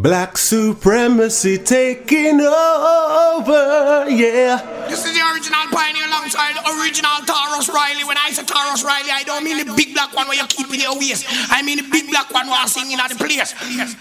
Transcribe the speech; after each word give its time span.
Black 0.00 0.38
supremacy 0.38 1.58
taking 1.58 2.40
over, 2.40 4.06
yeah. 4.08 4.86
This 4.88 5.04
is 5.04 5.12
the 5.12 5.26
original 5.34 5.66
pioneer 5.72 6.06
alongside 6.06 6.54
the 6.54 6.62
original 6.78 7.18
Tarrus 7.26 7.68
Riley. 7.68 8.04
When 8.04 8.16
I 8.16 8.30
say 8.30 8.44
Tarrus 8.44 8.84
Riley, 8.84 9.10
I 9.10 9.24
don't 9.24 9.42
mean 9.42 9.66
the 9.66 9.74
big 9.74 9.94
black 9.94 10.14
one 10.14 10.28
where 10.28 10.36
you 10.38 10.46
keep 10.46 10.72
in 10.72 10.78
your 10.78 10.96
waist. 10.96 11.26
I 11.50 11.62
mean 11.62 11.78
the 11.78 11.88
big 11.90 12.08
black 12.10 12.30
one 12.30 12.46
where 12.46 12.60
I'm 12.60 12.68
singing 12.68 12.96
at 13.00 13.10
the 13.10 13.16
place. 13.16 13.54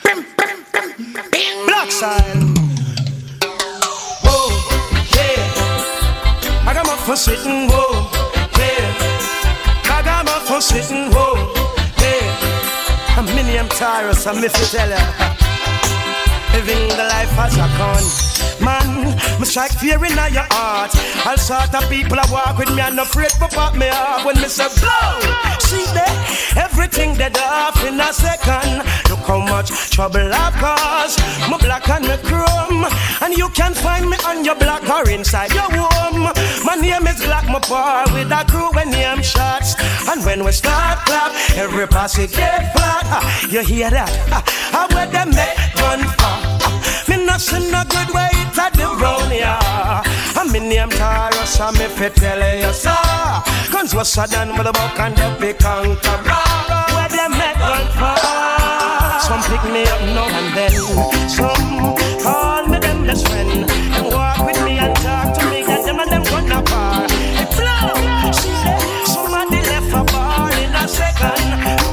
Bim, 0.03 0.23
bim, 0.37 0.65
bim, 0.71 0.93
bim. 1.31 1.65
Black 1.65 1.91
side. 1.91 2.45
Whoa, 4.21 4.53
yeah. 5.17 6.69
I 6.69 6.73
got 6.75 6.85
my 6.85 6.95
for 7.09 7.15
sitting, 7.15 7.69
whoa, 7.73 8.05
yeah. 8.53 9.89
I 9.89 10.01
got 10.05 10.25
my 10.27 10.37
for 10.45 10.61
sitting, 10.61 11.09
whoa, 11.09 11.53
yeah. 11.97 13.17
I'm 13.17 13.25
Minium 13.33 13.67
Tarrus, 13.69 14.27
I'm 14.27 14.39
tell 14.47 14.89
ya 14.91 15.46
living 16.57 16.87
the 16.87 17.03
life 17.03 17.37
as 17.37 17.57
a 17.57 17.67
con. 17.77 18.36
Man, 18.61 19.15
me 19.39 19.45
strike 19.45 19.71
fear 19.71 20.03
in 20.03 20.17
your 20.33 20.47
heart. 20.51 20.91
All 21.25 21.37
sort 21.37 21.73
of 21.73 21.89
people 21.89 22.17
I 22.19 22.25
walk 22.31 22.57
with 22.57 22.73
me 22.73 22.81
and 22.81 22.99
afraid 22.99 23.31
for 23.31 23.47
pop 23.47 23.75
me 23.75 23.89
off 23.89 24.25
when 24.25 24.35
me 24.41 24.47
say 24.47 24.67
blow. 24.79 25.19
See 25.59 25.85
that 25.93 26.13
everything 26.57 27.15
dead 27.15 27.37
off 27.37 27.77
in 27.85 27.99
a 27.99 28.11
second. 28.13 28.83
Look 29.09 29.19
how 29.27 29.39
much 29.39 29.69
trouble 29.91 30.29
I 30.33 30.51
cause. 30.57 31.17
My 31.49 31.57
black 31.57 31.87
and 31.89 32.07
me 32.07 32.17
chrome, 32.23 32.85
and 33.21 33.37
you 33.37 33.49
can 33.49 33.73
find 33.73 34.09
me 34.09 34.17
on 34.25 34.43
your 34.43 34.55
block 34.55 34.87
or 34.89 35.09
inside 35.09 35.53
your 35.53 35.69
womb. 35.69 36.31
My 36.65 36.75
name 36.79 37.07
is 37.07 37.23
Black 37.23 37.45
Mapar 37.45 38.11
with 38.13 38.31
a 38.31 38.43
crew 38.49 38.71
when 38.73 38.89
name 38.89 39.21
shots. 39.21 39.75
And 40.09 40.23
when 40.25 40.43
we 40.43 40.51
start 40.51 40.99
clap, 41.05 41.31
every 41.55 41.87
pass 41.87 42.17
it 42.17 42.31
get 42.31 42.73
flat. 42.73 43.05
Ah, 43.09 43.47
you 43.49 43.61
hear 43.61 43.89
that? 43.89 44.11
Ah, 44.31 44.43
I 44.73 44.93
wear 44.93 45.07
them 45.07 45.29
make 45.29 45.57
gun 45.75 46.03
for. 46.17 46.56
Not 47.37 47.43
see 47.43 47.69
no 47.69 47.83
good 47.83 48.09
way 48.15 48.31
to 48.33 48.65
the 48.73 48.95
brown, 48.97 49.29
yeah. 49.29 50.01
I'm 50.35 50.55
in 50.55 50.69
name 50.69 50.89
Tarrus, 50.89 51.59
I'm 51.61 51.75
if 51.75 52.01
it 52.01 52.15
tell 52.15 52.41
you 52.57 52.73
so. 52.73 52.95
Guns 53.71 53.93
was 53.93 54.09
sudden 54.09 54.57
with 54.57 54.65
a 54.65 54.73
buck 54.73 54.99
and 54.99 55.15
the 55.15 55.37
big 55.39 55.59
conqueror. 55.59 56.17
Where 56.95 57.07
them 57.09 57.37
make 57.37 57.59
run 57.59 57.85
for? 57.93 58.17
Some 59.21 59.43
pick 59.45 59.63
me 59.71 59.83
up 59.83 60.01
now 60.17 60.25
and 60.33 60.57
then. 60.57 61.29
Some 61.29 61.95
call 62.23 62.65
me 62.65 62.79
them 62.79 63.05
best 63.05 63.27
friend. 63.27 63.69
Them 63.69 64.05
walk 64.09 64.39
with 64.43 64.59
me 64.65 64.79
and 64.79 64.95
talk 64.95 65.37
to 65.37 65.45
me, 65.51 65.61
and 65.61 65.85
them 65.85 65.99
and 65.99 66.11
them 66.11 66.23
gonna 66.23 66.63
bar. 66.63 67.05
It 67.05 67.53
flow. 67.53 68.33
Somebody 69.05 69.61
left 69.61 69.93
a 69.93 70.03
bar 70.11 70.51
in 70.53 70.73
a 70.73 70.87
second. 70.87 71.86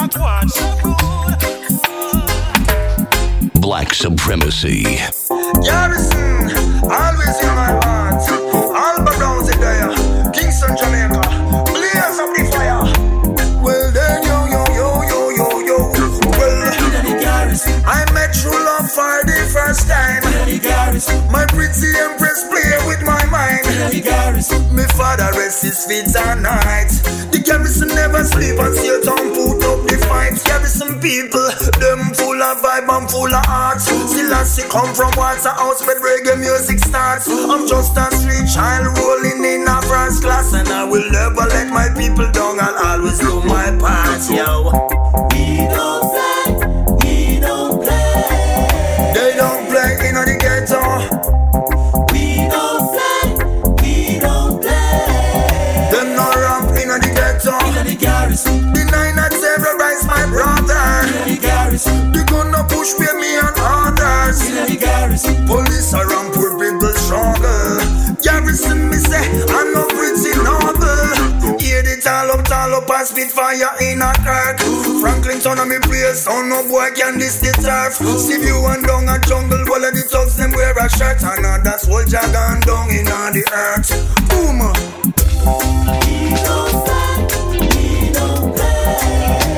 Strength 0.00 0.08
for 0.08 0.08
them 0.08 0.08
a 0.08 0.08
go 0.08 0.22
on 0.22 0.48
so 0.48 0.64
rude. 0.84 1.00
Black 3.60 3.92
supremacy. 3.94 4.82
Garrison, 5.62 6.50
always 6.88 7.38
in 7.40 7.54
my 7.54 7.78
heart. 7.82 8.22
Alba 8.30 9.12
Brown's 9.18 9.48
in 9.52 9.60
there. 9.60 9.90
Kingston, 10.32 10.76
Jamaica. 10.76 11.20
Blaze 11.72 12.18
up 12.18 12.30
the 12.34 12.44
fire. 12.50 12.84
Well, 13.62 13.92
then, 13.92 14.22
yo, 14.24 14.46
yo, 14.46 14.64
yo, 14.74 15.02
yo, 15.02 15.30
yo, 15.30 15.60
yo. 15.60 15.76
Well, 16.38 16.56
I 17.86 18.04
met 18.14 18.32
true 18.34 18.52
love 18.52 18.90
for 18.90 19.24
the 19.24 19.48
first 19.52 19.88
time. 19.88 20.22
My 21.30 21.46
pretty 21.46 21.92
empress 21.98 22.44
play 22.48 22.78
with 22.86 23.02
my 23.02 23.24
mind. 23.26 23.66
My 24.72 24.86
father 24.96 25.30
rests 25.38 25.62
his 25.62 25.84
feet 25.84 26.16
at 26.16 26.40
night. 26.40 26.99
Garrison 27.80 27.96
never 27.96 28.24
sleep 28.24 28.58
until 28.58 29.00
town 29.00 29.32
put 29.32 29.64
up 29.64 29.80
the 29.88 29.96
fight. 30.06 30.36
Garrison 30.44 31.00
people, 31.00 31.48
them 31.80 32.12
full 32.12 32.42
of 32.42 32.60
vibe 32.60 32.88
and 32.88 33.10
full 33.10 33.32
of 33.32 33.44
heart. 33.46 33.80
Still 33.80 34.34
I 34.34 34.44
see 34.44 34.68
come 34.68 34.94
from 34.94 35.12
Waterhouse 35.16 35.86
where 35.86 36.00
reggae 36.00 36.38
music 36.38 36.78
starts. 36.78 37.26
I'm 37.28 37.66
just 37.66 37.96
a 37.96 38.04
street 38.12 38.48
child 38.52 38.98
rolling 38.98 39.44
in 39.44 39.66
a 39.66 39.80
first 39.82 40.22
class, 40.22 40.52
and 40.52 40.68
I 40.68 40.84
will 40.84 41.08
never 41.10 41.48
let 41.48 41.72
my 41.72 41.88
people 41.96 42.30
down. 42.32 42.60
I'll 42.60 43.00
always 43.00 43.18
do 43.18 43.40
my 43.44 43.72
part, 43.80 44.28
yo. 44.28 44.68
We 45.32 45.64
don't 45.72 46.59
up, 72.80 72.90
and 72.90 73.06
spit 73.06 73.30
fire 73.30 73.76
in 73.80 74.00
a 74.00 74.12
kirk. 74.24 74.60
Franklin 75.00 75.40
son 75.40 75.58
of 75.58 75.68
me 75.68 75.78
place, 75.80 76.24
so 76.24 76.42
no 76.42 76.62
boy 76.68 76.90
can 76.96 77.18
this 77.18 77.40
the 77.40 77.52
turf. 77.60 77.94
See 78.18 78.40
you 78.46 78.64
and 78.66 78.86
down 78.86 79.08
a 79.08 79.18
jungle, 79.26 79.60
all 79.72 79.84
of 79.84 79.94
the 79.94 80.02
thugs 80.02 80.36
them 80.36 80.52
wear 80.52 80.72
a 80.72 80.88
shirt. 80.88 81.22
And 81.22 81.44
uh, 81.44 81.58
that's 81.62 81.86
whole 81.86 82.04
jargon 82.04 82.60
down 82.60 82.90
in 82.90 83.08
uh, 83.08 83.30
the 83.30 83.44
earth. 83.52 83.90
Boom. 84.28 84.60
They 89.40 89.49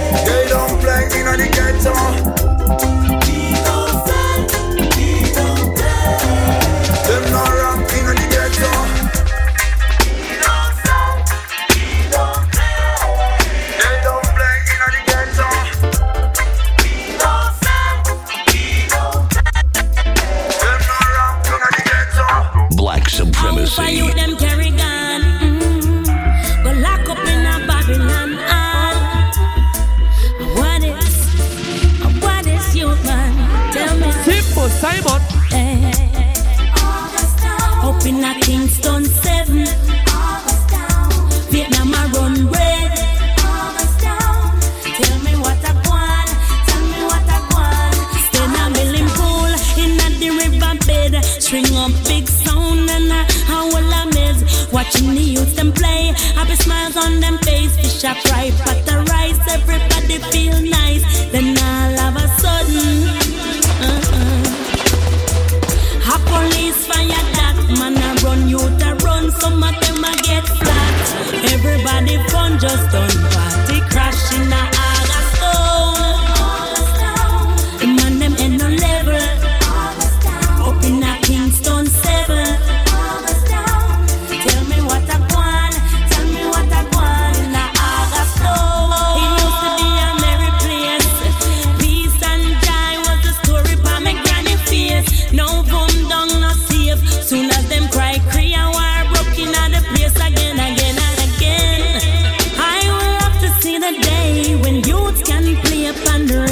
up 105.92 106.06
under 106.14 106.51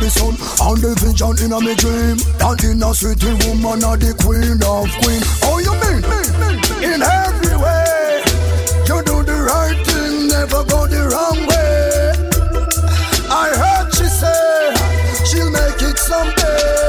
the 0.00 0.08
sun 0.08 0.32
and 0.32 0.80
the 0.80 0.96
vision 0.96 1.36
in 1.44 1.52
a 1.52 1.60
me 1.60 1.74
dream. 1.76 2.16
That 2.40 2.64
in 2.64 2.82
a 2.82 2.90
city 2.96 3.32
woman 3.44 3.84
are 3.84 4.00
the 4.00 4.16
queen 4.16 4.56
of 4.64 4.88
queen. 5.04 5.20
Oh, 5.44 5.60
you 5.60 5.76
mean? 5.84 6.00
In 6.80 7.02
every 7.04 7.56
way, 7.60 8.24
you 8.88 8.96
do 9.04 9.22
the 9.22 9.38
right 9.44 9.76
thing, 9.84 10.28
never 10.28 10.64
go 10.64 10.88
the 10.88 11.04
wrong 11.12 11.38
way. 11.44 12.16
I 13.28 13.52
heard 13.52 13.92
she 13.94 14.08
say 14.08 14.72
she'll 15.28 15.50
make 15.52 15.82
it 15.84 15.98
someday. 15.98 16.80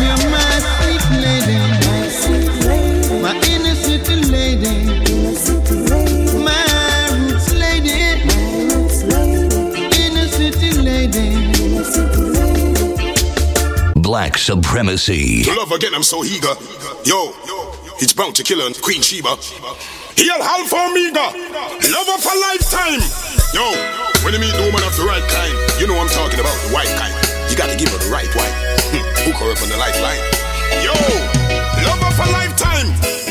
You're 0.00 0.30
my 0.30 0.40
sweet 0.40 0.70
lady. 0.70 0.79
Supremacy. 14.40 15.42
To 15.44 15.54
love 15.54 15.70
again, 15.72 15.92
I'm 15.94 16.02
so 16.02 16.24
eager. 16.24 16.54
Yo, 17.04 17.32
it's 18.00 18.14
bound 18.14 18.34
to 18.36 18.42
kill 18.42 18.60
her, 18.60 18.72
Queen 18.80 19.02
Sheba. 19.02 19.36
Heal 20.16 20.40
half 20.40 20.72
Omega. 20.72 21.28
Love 21.92 22.08
her 22.08 22.18
for 22.18 22.34
lifetime. 22.48 23.04
Yo, 23.52 23.68
when 24.24 24.32
you 24.32 24.40
meet 24.40 24.56
the 24.56 24.64
woman 24.64 24.82
of 24.82 24.96
the 24.96 25.04
right 25.04 25.22
kind, 25.28 25.52
you 25.78 25.86
know 25.86 26.00
I'm 26.00 26.08
talking 26.08 26.40
about 26.40 26.56
the 26.64 26.72
white 26.72 26.88
kind. 26.96 27.12
You 27.50 27.56
gotta 27.56 27.76
give 27.76 27.90
her 27.92 27.98
the 27.98 28.10
right 28.10 28.28
wine. 28.34 28.54
Hmm, 28.90 29.04
hook 29.28 29.36
her 29.44 29.52
up 29.52 29.60
on 29.60 29.68
the 29.68 29.76
lifeline. 29.76 30.18
Yo, 30.80 30.96
love 31.84 32.00
her 32.00 32.12
for 32.16 32.32
lifetime. 32.32 33.29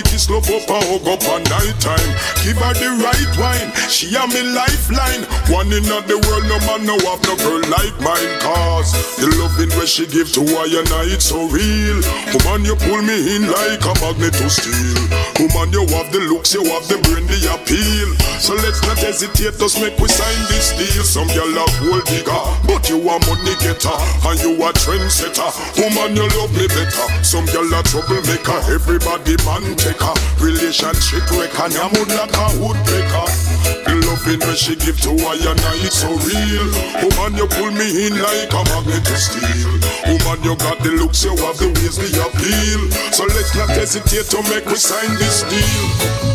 Kiss 0.00 0.30
love 0.30 0.48
up 0.48 0.64
and 0.72 0.84
hug 0.88 1.04
up 1.04 1.20
at 1.28 1.44
night 1.52 1.76
time. 1.76 2.10
Give 2.40 2.56
her 2.56 2.72
the 2.72 2.96
right 3.04 3.32
wine. 3.36 3.68
She 3.92 4.08
a 4.16 4.24
me 4.24 4.40
lifeline. 4.40 5.28
One 5.52 5.68
in 5.68 5.84
the 5.84 6.16
world, 6.16 6.48
no 6.48 6.56
man 6.64 6.88
no 6.88 6.96
have 7.12 7.20
no 7.28 7.36
girl 7.36 7.60
like 7.68 7.92
mine. 8.00 8.32
Cause 8.40 8.88
the 9.20 9.28
loving 9.36 9.68
where 9.76 9.84
she 9.84 10.08
give 10.08 10.32
to 10.32 10.40
I 10.40 10.80
and 10.80 10.88
I, 10.96 11.12
it's 11.12 11.28
so 11.28 11.44
real. 11.44 12.00
Woman, 12.32 12.64
you 12.64 12.72
pull 12.80 13.04
me 13.04 13.36
in 13.36 13.52
like 13.52 13.84
a 13.84 13.92
magnet 14.00 14.32
to 14.40 14.48
steel. 14.48 14.96
Woman, 15.36 15.76
you 15.76 15.84
have 15.92 16.08
the 16.08 16.24
looks, 16.24 16.56
you 16.56 16.64
have 16.72 16.88
the 16.88 16.96
brain, 17.04 17.28
the 17.28 17.38
appeal. 17.52 18.08
So 18.40 18.56
let's 18.64 18.80
not 18.88 18.96
hesitate, 18.96 19.60
just 19.60 19.76
make 19.76 20.00
we 20.00 20.08
sign 20.08 20.40
this 20.48 20.72
deal. 20.72 21.04
Some 21.04 21.28
girl 21.36 21.52
a 21.52 21.64
gold 21.84 22.08
digger, 22.08 22.44
but 22.64 22.88
you 22.88 22.96
a 22.96 23.16
money 23.28 23.54
getter, 23.60 23.92
and 24.24 24.40
you 24.40 24.56
a 24.56 24.72
trendsetter. 24.72 25.52
Woman, 25.76 26.16
you 26.16 26.26
love 26.40 26.52
me 26.56 26.64
better. 26.72 27.06
Some 27.20 27.44
girl 27.52 27.68
a 27.76 27.84
troublemaker, 27.84 28.56
everybody 28.72 29.36
man 29.44 29.76
taker. 29.82 30.14
Relationship 30.38 31.26
wrecker, 31.34 31.68
ya 31.74 31.90
mood 31.90 32.08
like 32.14 32.30
a 32.30 32.46
woodpecker. 32.62 33.26
The 33.82 33.94
loving 34.06 34.40
when 34.46 34.56
she 34.56 34.76
give 34.76 34.98
to 35.02 35.10
I 35.10 35.34
and 35.42 35.60
I, 35.60 35.74
it's 35.82 35.98
so 35.98 36.08
real. 36.08 36.66
Woman, 37.02 37.34
you 37.34 37.46
pull 37.50 37.74
me 37.74 38.06
in 38.06 38.14
like 38.22 38.54
a 38.54 38.62
magnet 38.70 39.04
to 39.04 39.16
steel. 39.18 39.70
Woman, 40.06 40.38
you 40.46 40.54
got 40.56 40.78
the 40.80 40.94
looks, 40.94 41.24
you 41.24 41.34
have 41.42 41.58
the 41.58 41.68
ways, 41.82 41.98
the 41.98 42.10
appeal. 42.22 42.80
So 43.12 43.26
let's 43.26 43.54
not 43.58 43.70
hesitate 43.70 44.30
to 44.30 44.38
make 44.48 44.66
we 44.66 44.76
sign 44.76 45.10
this 45.18 45.42
deal. 45.50 46.31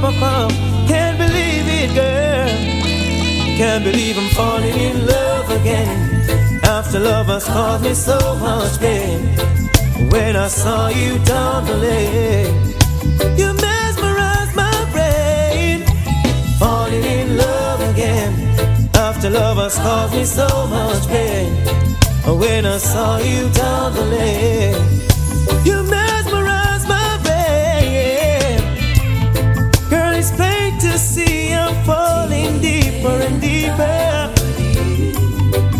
Can't 0.00 1.18
believe 1.18 1.66
it, 1.66 1.92
girl. 1.92 2.48
Can't 3.58 3.82
believe 3.82 4.16
I'm 4.16 4.30
falling 4.30 4.78
in 4.78 5.06
love 5.06 5.50
again. 5.50 6.60
After 6.62 7.00
love 7.00 7.26
has 7.26 7.44
caused 7.44 7.82
me 7.82 7.94
so 7.94 8.36
much 8.36 8.78
pain. 8.78 9.26
When 10.10 10.36
I 10.36 10.46
saw 10.46 10.88
you 10.88 11.18
down 11.24 11.64
the 11.66 11.76
lane, 11.76 12.74
you 13.36 13.52
mesmerized 13.54 14.54
my 14.54 14.78
brain. 14.92 15.84
Falling 16.60 17.02
in 17.02 17.36
love 17.36 17.80
again. 17.92 18.32
After 18.94 19.30
love 19.30 19.56
has 19.56 19.76
caused 19.76 20.14
me 20.14 20.24
so 20.24 20.46
much 20.68 21.08
pain. 21.08 21.52
When 22.38 22.66
I 22.66 22.78
saw 22.78 23.18
you 23.18 23.48
down 23.50 23.94
the 23.94 24.04
lane, 24.04 24.76
you 25.64 25.82
deeper 32.98 33.22
and 33.22 33.40
deeper. 33.40 34.32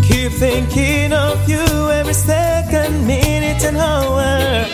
Keep 0.07 0.31
thinking 0.33 1.11
of 1.13 1.49
you 1.49 1.65
every 1.91 2.13
second, 2.13 3.05
minute, 3.05 3.63
and 3.65 3.77
hour. 3.77 4.65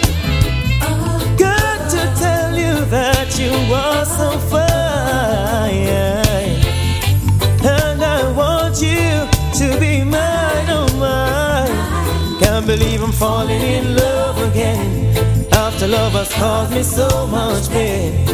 Got 1.37 1.89
to 1.89 2.01
tell 2.19 2.55
you 2.55 2.85
that 2.85 3.37
you 3.39 3.51
are 3.73 4.05
so 4.05 4.37
fine. 4.51 5.87
And 7.65 8.03
I 8.03 8.31
want 8.31 8.79
you 8.81 9.27
to 9.59 9.79
be 9.79 10.03
mine, 10.03 10.69
oh 10.69 10.87
mine. 10.99 12.39
Can't 12.39 12.67
believe 12.67 13.01
I'm 13.01 13.11
falling 13.11 13.61
in 13.61 13.95
love 13.95 14.37
again. 14.51 15.15
After 15.51 15.87
love 15.87 16.13
has 16.13 16.31
caused 16.33 16.73
me 16.73 16.83
so 16.83 17.27
much 17.27 17.69
pain. 17.69 18.27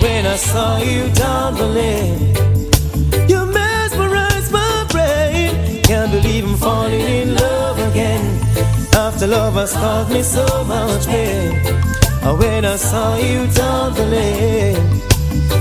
When 0.00 0.26
I 0.26 0.36
saw 0.36 0.78
you 0.78 1.10
down 1.10 1.54
the 1.56 2.53
believe 6.14 6.44
I'm 6.44 6.56
falling 6.56 7.00
in 7.00 7.34
love 7.34 7.78
again. 7.90 8.24
After 8.94 9.26
love 9.26 9.54
has 9.54 9.72
taught 9.72 10.08
me 10.10 10.22
so 10.22 10.46
much 10.64 11.06
pain 11.06 11.50
When 12.38 12.64
I 12.64 12.76
saw 12.76 13.16
you 13.16 13.46
down 13.48 13.94
the 13.94 14.06
lane 14.06 14.76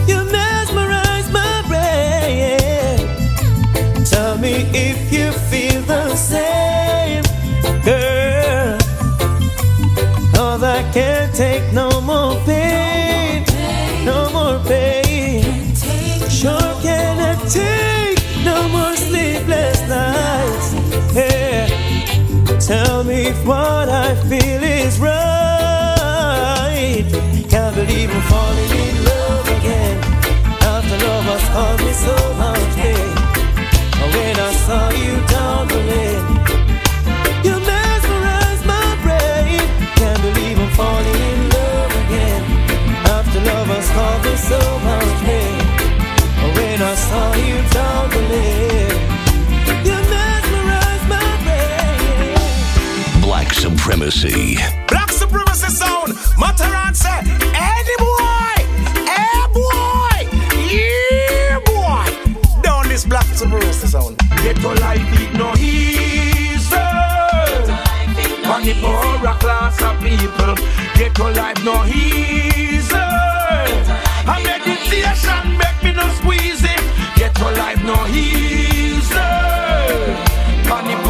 You 0.08 0.18
mesmerized 0.38 1.32
my 1.42 1.56
brain. 1.70 3.00
Tell 4.06 4.38
me 4.38 4.54
if 4.88 5.12
you 5.12 5.32
feel 5.50 5.82
the 5.94 6.16
same 6.16 7.24
Girl. 7.84 8.78
Cause 10.36 10.64
I 10.64 10.82
can't 10.94 11.34
take 11.34 11.74
no 11.74 11.90
more 12.02 12.36
pain 12.46 12.63
one 23.46 23.83
supremacy. 53.84 54.56
Black 54.88 55.12
supremacy 55.12 55.68
sound. 55.68 56.14
Mataran 56.40 56.96
say, 56.96 57.20
any 57.54 57.96
boy, 58.00 58.56
eh 59.12 59.48
boy, 59.54 60.20
yeah 60.72 61.60
boy. 61.66 62.62
Down 62.62 62.88
this 62.88 63.04
black 63.06 63.26
supremacy 63.26 63.88
sound. 63.88 64.18
Get 64.42 64.58
your 64.62 64.76
life 64.76 65.02
it 65.20 65.34
no 65.38 65.52
easy. 65.56 66.76
On 68.48 68.64
the 68.64 68.74
poorer 68.80 69.36
class 69.40 69.82
of 69.82 70.00
people, 70.00 70.56
get 70.96 71.18
your 71.18 71.32
life 71.34 71.62
no 71.66 71.84
easy. 71.84 72.96
A 72.96 74.36
meditation 74.48 75.58
make 75.58 75.84
me 75.84 75.92
no 75.92 76.08
squeeze 76.20 76.64
it. 76.64 76.82
Get 77.18 77.38
your 77.38 77.52
life 77.52 77.84
no 77.84 78.08
easy. 78.08 79.20
On 80.72 81.03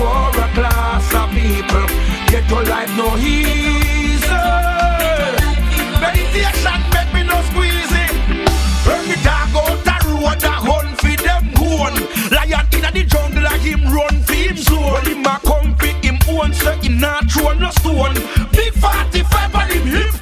Ghetto 2.33 2.63
life 2.63 2.89
no 2.97 3.15
easy. 3.17 4.27
Meditation 6.01 6.81
make 6.91 7.13
me 7.13 7.21
no 7.29 7.39
squeezing. 7.49 8.09
Every 8.89 9.21
dog 9.21 9.53
out 9.53 9.85
a 9.85 9.95
road 10.09 10.41
a 10.41 10.51
hunt 10.65 10.97
for 10.99 11.15
them 11.21 11.53
gone. 11.53 11.93
Lion 12.33 12.65
inna 12.73 12.91
the 12.91 13.03
jungle 13.03 13.43
like 13.43 13.61
him 13.61 13.83
run 13.85 14.23
for 14.23 14.33
him 14.33 14.57
zone. 14.57 15.05
Him 15.05 15.23
a 15.27 15.39
come 15.45 15.75
for 15.75 15.85
him 15.85 16.17
own, 16.27 16.53
so 16.53 16.71
him 16.81 16.97
not 16.99 17.29
throw 17.29 17.53
no 17.53 17.69
stone. 17.69 18.15
Big 18.51 18.73
45 18.81 19.55
on 19.55 19.69
him 19.69 19.85
hip 19.85 20.12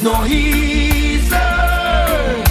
is 0.00 0.04
no 0.04 0.24
easy. 0.24 1.30
No. 1.30 2.42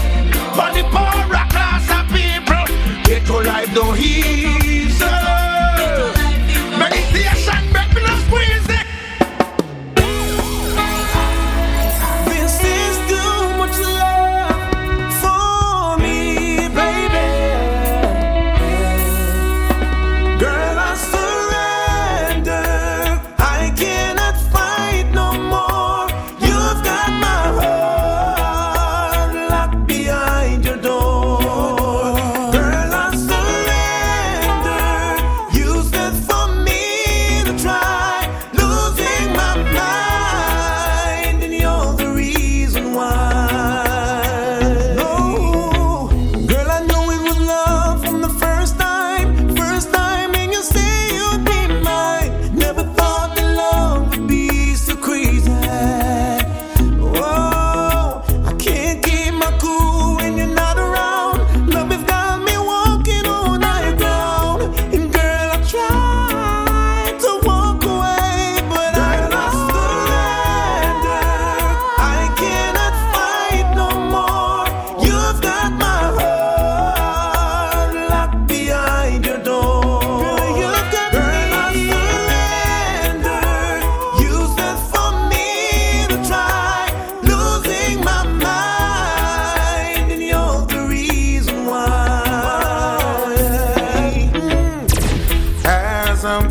But 0.55 0.73
the 0.73 0.83
power 0.91 1.45
class 1.49 1.89
of 1.89 2.07
people, 2.13 2.65
get 3.03 3.25
to 3.25 3.39
life 3.39 3.73
no 3.73 3.95
easy. 3.95 4.48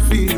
feel 0.09 0.38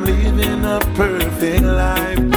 I'm 0.00 0.06
living 0.06 0.64
a 0.64 0.80
perfect 0.96 1.62
life. 1.62 2.29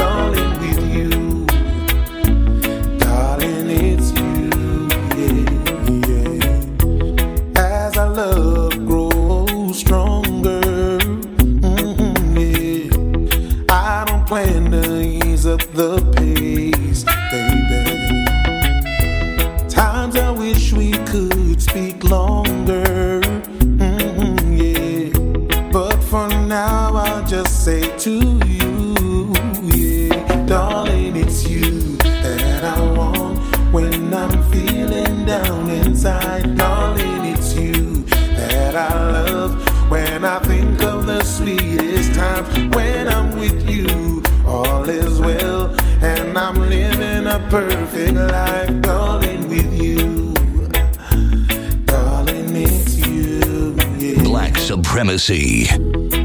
Supremacy. 54.93 55.65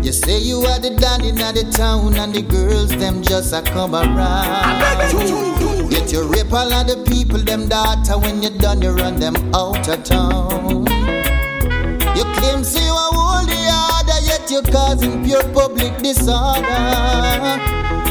You 0.05 0.13
say 0.13 0.41
you 0.41 0.59
are 0.61 0.79
the 0.79 0.91
daddy 0.91 1.31
of 1.31 1.55
the 1.57 1.73
town 1.73 2.15
and 2.19 2.35
the 2.35 2.43
girls 2.43 2.91
them 2.91 3.23
just 3.23 3.55
a 3.55 3.63
come 3.63 3.95
around. 3.95 5.11
Yet 5.91 6.13
you 6.13 6.29
rape 6.29 6.53
all 6.53 6.71
of 6.71 6.87
the 6.87 7.03
people 7.09 7.39
them 7.39 7.67
daughter 7.67 8.19
when 8.19 8.43
you 8.43 8.51
done 8.51 8.83
you 8.83 8.91
run 8.91 9.19
them 9.19 9.37
out 9.55 9.89
of 9.89 10.05
town. 10.05 10.85
You 12.15 12.25
claim 12.37 12.63
say 12.63 12.85
you 12.85 12.93
are 12.93 13.11
holy 13.17 13.57
order 13.57 14.21
yet 14.29 14.51
you 14.51 14.61
causing 14.71 15.25
pure 15.25 15.45
public 15.55 15.97
disorder. 16.03 16.77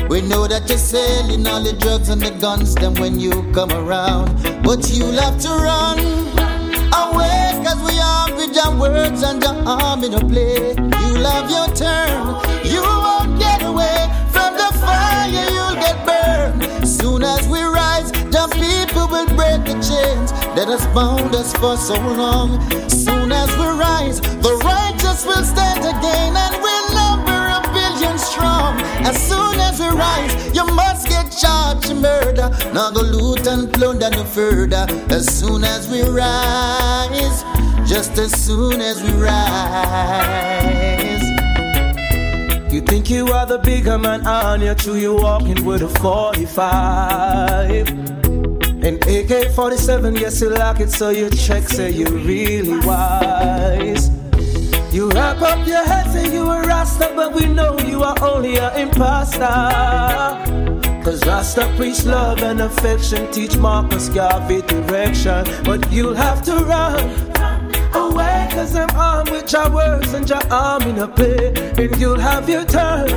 We 0.09 0.21
know 0.21 0.47
that 0.47 0.63
you're 0.67 0.79
selling 0.79 1.45
all 1.45 1.61
the 1.61 1.73
drugs 1.73 2.09
and 2.09 2.19
the 2.19 2.31
guns 2.31 2.73
them 2.73 2.95
when 2.95 3.19
you 3.19 3.45
come 3.53 3.71
around, 3.71 4.41
but 4.63 4.89
you'll 4.89 5.21
have 5.21 5.39
to 5.41 5.49
run 5.49 5.99
away 5.99 6.16
are 8.27 8.35
with 8.35 8.55
your 8.55 8.75
words 8.75 9.23
and 9.23 9.41
your 9.41 9.55
arm 9.67 10.03
in 10.03 10.13
a 10.13 10.19
play. 10.19 10.73
You'll 10.75 11.25
have 11.25 11.49
your 11.49 11.67
turn. 11.75 12.35
You 12.65 12.81
won't 12.81 13.39
get 13.39 13.61
away 13.63 14.09
from 14.31 14.53
the 14.53 14.69
fire, 14.79 15.29
you'll 15.29 15.75
get 15.75 16.05
burned. 16.05 16.87
Soon 16.87 17.23
as 17.23 17.47
we 17.47 17.61
rise, 17.61 18.11
the 18.11 18.47
people 18.53 19.07
will 19.07 19.27
break 19.35 19.63
the 19.65 19.77
chains 19.81 20.31
that 20.55 20.67
has 20.67 20.85
bound 20.87 21.35
us 21.35 21.53
for 21.57 21.77
so 21.77 21.95
long. 21.95 22.59
Soon 22.89 23.31
as 23.31 23.49
we 23.57 23.65
rise, 23.65 24.19
the 24.21 24.55
righteous 24.63 25.25
will 25.25 25.43
stand 25.43 25.79
again 25.79 26.35
and 26.35 26.55
we'll 26.61 26.89
number 26.93 27.39
a 27.57 27.61
billion 27.73 28.17
strong. 28.17 28.79
As 29.05 29.17
soon 29.17 29.59
as 29.59 29.79
we 29.79 29.87
rise, 29.87 30.33
you 30.55 30.65
must 30.73 31.07
get 31.07 31.31
charged 31.31 31.89
with 31.89 32.01
murder. 32.01 32.49
Now 32.73 32.91
go 32.91 33.01
loot 33.01 33.47
and 33.47 33.71
plunder 33.71 34.09
no 34.09 34.23
further. 34.23 34.85
As 35.09 35.25
soon 35.25 35.63
as 35.63 35.87
we 35.89 36.01
rise, 36.01 37.43
just 37.87 38.17
as 38.17 38.33
soon 38.33 38.81
as 38.81 39.01
we 39.01 39.11
rise. 39.13 39.37
You 42.71 42.81
think 42.81 43.09
you 43.09 43.27
are 43.27 43.45
the 43.45 43.59
bigger 43.59 43.97
man 43.97 44.27
on 44.27 44.59
your 44.61 44.75
true, 44.75 44.95
you 44.95 45.15
walking 45.15 45.63
with 45.63 45.81
a 45.81 45.87
45. 45.87 47.87
An 48.83 48.99
AK 49.07 49.53
47, 49.53 50.15
yes, 50.15 50.41
you 50.41 50.49
like 50.49 50.81
it, 50.81 50.91
so 50.91 51.09
you 51.09 51.29
check, 51.29 51.69
say 51.69 51.89
you 51.89 52.07
really 52.07 52.77
wise. 52.85 54.09
You 54.93 55.09
wrap 55.11 55.41
up 55.41 55.65
your 55.65 55.85
head, 55.85 56.11
say 56.11 56.29
you 56.31 56.43
a 56.43 56.67
Rasta, 56.67 57.13
but 57.15 57.33
we 57.33 57.45
know 57.45 57.79
you 57.79 58.03
are 58.03 58.21
only 58.21 58.57
an 58.57 58.79
imposter. 58.79 59.47
Cause 61.03 61.25
Rasta 61.25 61.73
preach 61.77 62.03
love 62.03 62.43
and 62.43 62.59
affection, 62.59 63.31
teach 63.31 63.55
Marcus 63.57 64.09
Garvey 64.09 64.61
direction. 64.63 65.45
But 65.63 65.89
you'll 65.91 66.15
have 66.15 66.41
to 66.43 66.55
run 66.65 67.36
away, 67.95 68.47
cause 68.51 68.75
I'm 68.75 68.89
armed 68.95 69.29
with 69.29 69.51
your 69.51 69.69
words 69.69 70.13
and 70.13 70.29
your 70.29 70.41
arm 70.51 70.83
in 70.83 70.97
a 70.99 71.07
play. 71.07 71.53
And 71.77 71.95
you'll 71.99 72.19
have 72.19 72.49
your 72.49 72.65
turn. 72.65 73.09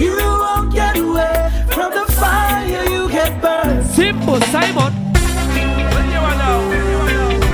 You 0.00 0.16
won't 0.16 0.72
get 0.72 0.96
away 0.96 1.50
from 1.70 1.92
the 1.92 2.04
fire, 2.12 2.84
you 2.90 3.08
get 3.10 3.40
burned. 3.40 3.86
Simple, 3.86 4.40
Simon. 4.52 4.92
When 4.92 6.08
you 6.10 6.20
are 6.28 6.36
now, 6.36 6.60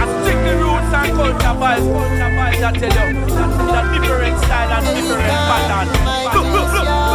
I 0.01 0.05
stick 0.23 0.39
the 0.47 0.55
roots 0.63 0.93
and 0.99 1.11
culture 1.17 1.55
vibes, 1.61 1.87
culture 1.93 2.33
vibes, 2.39 2.63
I 2.63 2.73
tell 2.79 3.13
you. 3.13 3.19
In 3.19 3.75
a 3.75 4.01
different 4.01 4.39
style 4.45 4.73
and 4.73 4.85
different 4.97 5.29
pattern. 5.49 5.89
Sometimes 6.33 7.05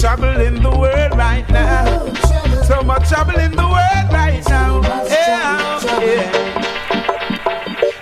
trouble 0.00 0.40
in 0.40 0.62
the 0.62 0.70
world 0.70 1.16
right 1.16 1.48
now. 1.50 2.06
So 2.62 2.82
much 2.82 3.08
trouble 3.08 3.38
in 3.38 3.50
the 3.50 3.66
world 3.66 4.12
right 4.12 4.42
now. 4.48 4.80
Yeah, 5.06 6.00
yeah. 6.00 6.62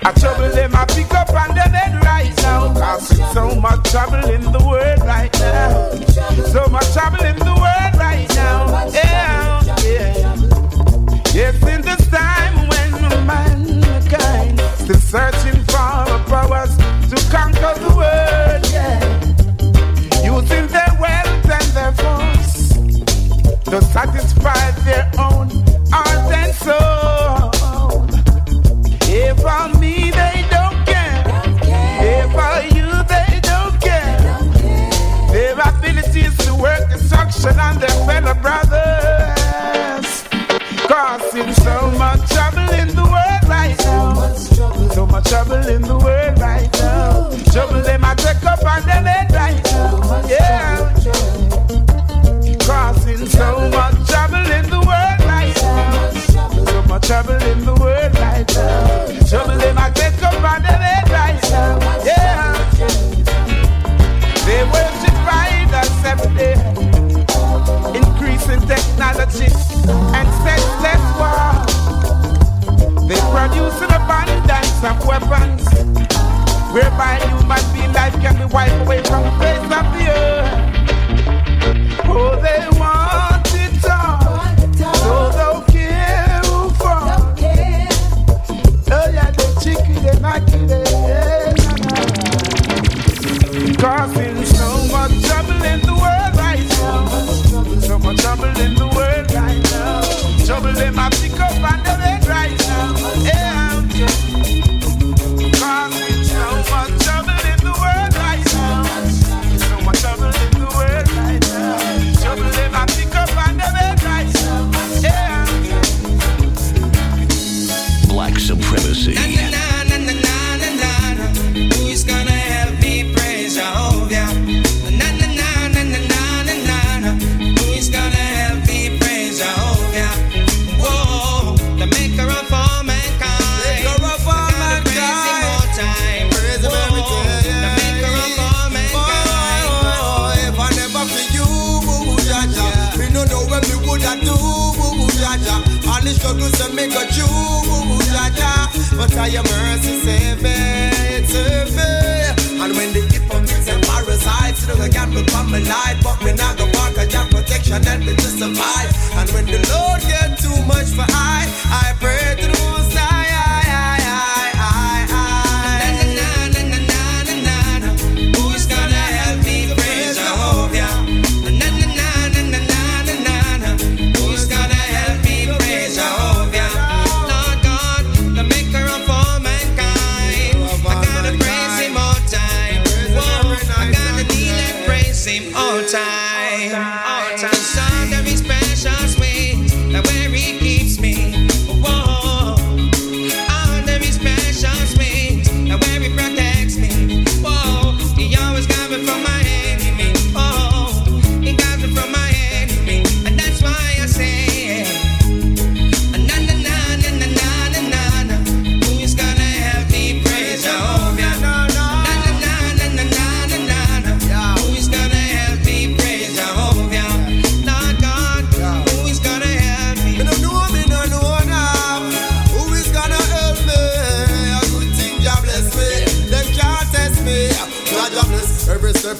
I 0.04 0.12
trouble 0.12 0.50
them, 0.50 0.76
I 0.76 0.84
pick 0.84 1.14
up 1.14 1.30
and 1.30 1.56
then 1.56 1.72
head 1.72 2.04
right 2.04 2.36
now. 2.42 2.74
Cause 2.74 3.08
so 3.32 3.54
much 3.54 3.90
trouble 3.90 4.28
in 4.28 4.42
the 4.42 4.62
world 4.66 5.00
right 5.00 5.32
now. 5.40 5.90
So 6.52 6.66
much 6.70 6.92
trouble 6.92 7.24
in 7.24 7.36
the 7.36 7.55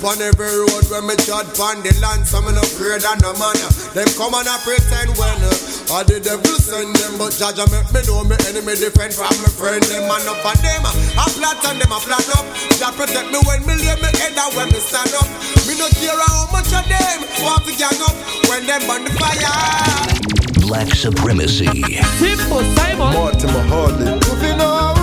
on 0.04 0.20
every 0.20 0.50
road 0.50 0.84
when 0.90 1.06
me 1.06 1.14
trod 1.24 1.46
on 1.60 1.80
the 1.80 1.92
land. 2.02 2.26
Some 2.26 2.48
no 2.50 2.60
afraid 2.60 3.04
of 3.04 3.16
no 3.22 3.32
man. 3.38 3.56
Them 3.94 4.08
come 4.18 4.34
and 4.36 4.48
I 4.48 4.56
pretend 4.60 5.14
when 5.16 5.40
uh, 5.40 5.96
I 5.96 6.02
the 6.04 6.20
devil 6.20 6.56
send 6.58 6.92
them, 6.96 7.16
but 7.16 7.32
Jaja 7.32 7.64
make 7.70 7.88
me 7.94 8.00
know 8.04 8.24
me 8.26 8.36
enemy 8.50 8.76
different 8.76 9.14
from 9.14 9.32
my 9.40 9.50
friend. 9.52 9.80
Them 9.86 10.04
man 10.10 10.24
up 10.28 10.42
on 10.44 10.58
them, 10.60 10.84
I 10.84 11.24
plot 11.36 11.62
and 11.70 11.78
them 11.80 11.92
I 11.92 11.98
plot 12.02 12.28
up. 12.36 12.46
Jah 12.76 12.92
protect 12.92 13.30
me 13.32 13.38
when 13.46 13.62
me 13.64 13.74
lay 13.78 13.96
me 14.00 14.10
head 14.20 14.36
and 14.36 14.52
when 14.52 14.68
me 14.68 14.80
stand 14.82 15.12
up. 15.16 15.28
Me 15.64 15.78
no 15.78 15.86
care 15.96 16.12
how 16.12 16.50
much 16.52 16.72
of 16.74 16.84
them 16.84 17.18
want 17.40 17.64
to 17.64 17.72
gang 17.76 18.00
up 18.04 18.16
when 18.50 18.66
them 18.66 18.82
burn 18.84 19.04
the 19.06 19.12
fire. 19.16 20.16
Black 20.66 20.90
Supremacy. 20.92 21.70
Simple 22.18 22.64
Simon. 22.74 23.14
Mortimer 23.14 23.64
Hardy. 23.70 24.95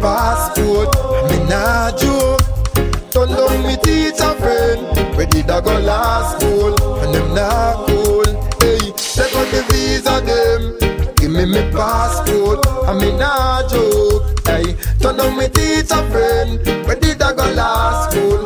Passport. 0.00 0.88
Me 1.30 1.38
nah 1.48 1.90
joke. 1.96 2.40
Turn 3.10 3.28
down 3.28 3.62
me 3.66 3.76
teacher 3.76 4.32
friend. 4.40 4.80
Where 5.16 5.26
did 5.26 5.50
I 5.50 5.60
go 5.60 5.78
last 5.80 6.40
school? 6.40 6.74
And 7.02 7.14
them 7.14 7.34
not 7.34 7.86
cool. 7.86 8.24
Hey, 8.60 8.78
they 9.16 9.28
got 9.32 9.46
the 9.52 9.62
visa 9.70 10.20
them. 10.28 11.14
Give 11.16 11.30
me 11.30 11.44
me 11.46 11.62
passport. 11.72 12.66
And 12.88 13.00
me 13.00 13.10
nah 13.16 13.66
joke. 13.68 14.46
Hey, 14.46 14.76
turn 15.00 15.16
down 15.16 15.36
me 15.36 15.48
teacher 15.48 16.02
friend. 16.10 16.64
Where 16.86 16.96
did 16.96 17.22
I 17.22 17.34
go 17.34 17.44
last 17.52 18.12
school? 18.12 18.37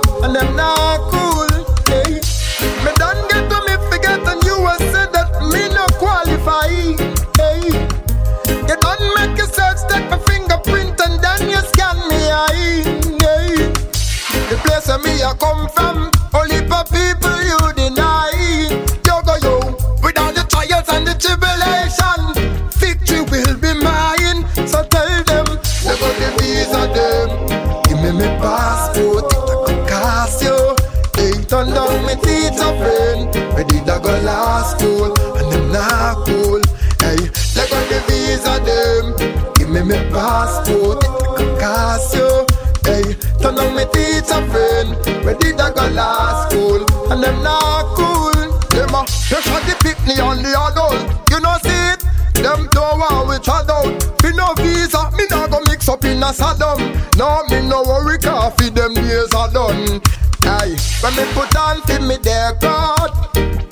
Come 15.42 15.68
from, 15.74 15.98
only 16.34 16.60
for 16.70 16.84
people 16.94 17.38
you 17.50 17.58
deny. 17.74 18.30
Yo 19.06 19.14
go 19.26 19.34
yo, 19.42 19.58
with 20.02 20.18
all 20.22 20.32
the 20.32 20.46
trials 20.48 20.88
and 20.94 21.04
the 21.04 21.14
tribulation, 21.18 22.20
victory 22.78 23.26
will 23.26 23.58
be 23.58 23.72
mine. 23.82 24.46
So 24.70 24.86
tell 24.86 25.10
them, 25.30 25.46
got 25.98 26.14
the 26.22 26.28
visa 26.38 26.82
them. 26.94 27.28
Give 27.86 27.98
me 28.02 28.10
me 28.20 28.28
passport, 28.38 29.32
a 29.34 29.38
could 29.66 29.82
cost 29.90 30.42
you. 30.46 30.58
Hey, 31.18 31.34
turn 31.50 31.74
down 31.74 32.06
me 32.06 32.14
teacher 32.22 32.72
friend. 32.78 33.34
Where 33.54 33.64
did 33.64 33.88
I 33.88 33.98
go 33.98 34.14
last 34.22 34.78
school? 34.78 35.10
And 35.38 35.48
them 35.52 35.72
not 35.72 36.24
cool. 36.24 36.62
Hey, 37.02 37.18
they 37.54 37.66
got 37.72 37.84
the 37.90 37.98
visa 38.06 38.54
them. 38.68 39.04
Give 39.56 39.70
me 39.70 39.82
me 39.82 39.98
passport, 40.14 41.02
a 41.02 41.36
could 41.36 41.58
cost 41.58 42.14
you. 42.14 42.30
Hey, 42.86 43.02
turn 43.42 43.56
down 43.56 43.74
me 43.74 43.84
teacher 43.92 44.42
friend. 44.52 44.71
Them 47.22 47.42
not 47.42 47.94
cool. 47.94 48.58
Them 48.74 48.94
a, 48.94 49.06
shot 49.06 49.62
the 49.64 49.76
picnic 49.80 50.18
on 50.18 50.42
the 50.42 50.50
adult. 50.50 50.98
You 51.30 51.40
know 51.40 51.56
see 51.62 51.82
it? 51.94 52.02
Them 52.42 52.68
don't 52.72 52.98
want 52.98 53.28
we 53.28 53.38
chat 53.38 53.70
out. 53.70 53.86
Me 54.22 54.32
no 54.34 54.52
visa, 54.54 55.10
me 55.16 55.24
nah 55.30 55.46
go 55.46 55.60
mix 55.68 55.88
up 55.88 56.04
in 56.04 56.22
a 56.22 56.32
Saddam. 56.34 56.78
No, 57.16 57.44
me 57.48 57.66
no 57.68 57.82
worry 57.82 58.18
coffee, 58.18 58.70
them 58.70 58.94
days 58.94 59.32
are 59.34 59.50
done. 59.52 60.02
Aye, 60.44 60.76
when 61.00 61.14
me 61.14 61.24
put 61.34 61.54
on 61.54 61.80
fi 61.82 61.98
me 62.00 62.16
their 62.16 62.54
card, 62.56 63.12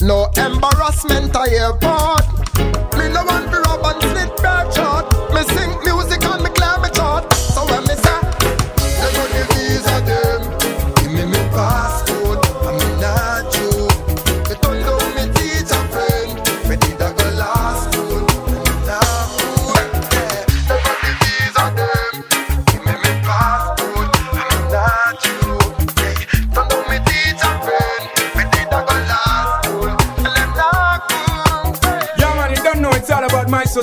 no 0.02 0.30
embarrassment 0.36 1.34
I 1.34 1.48
airport. 1.50 2.49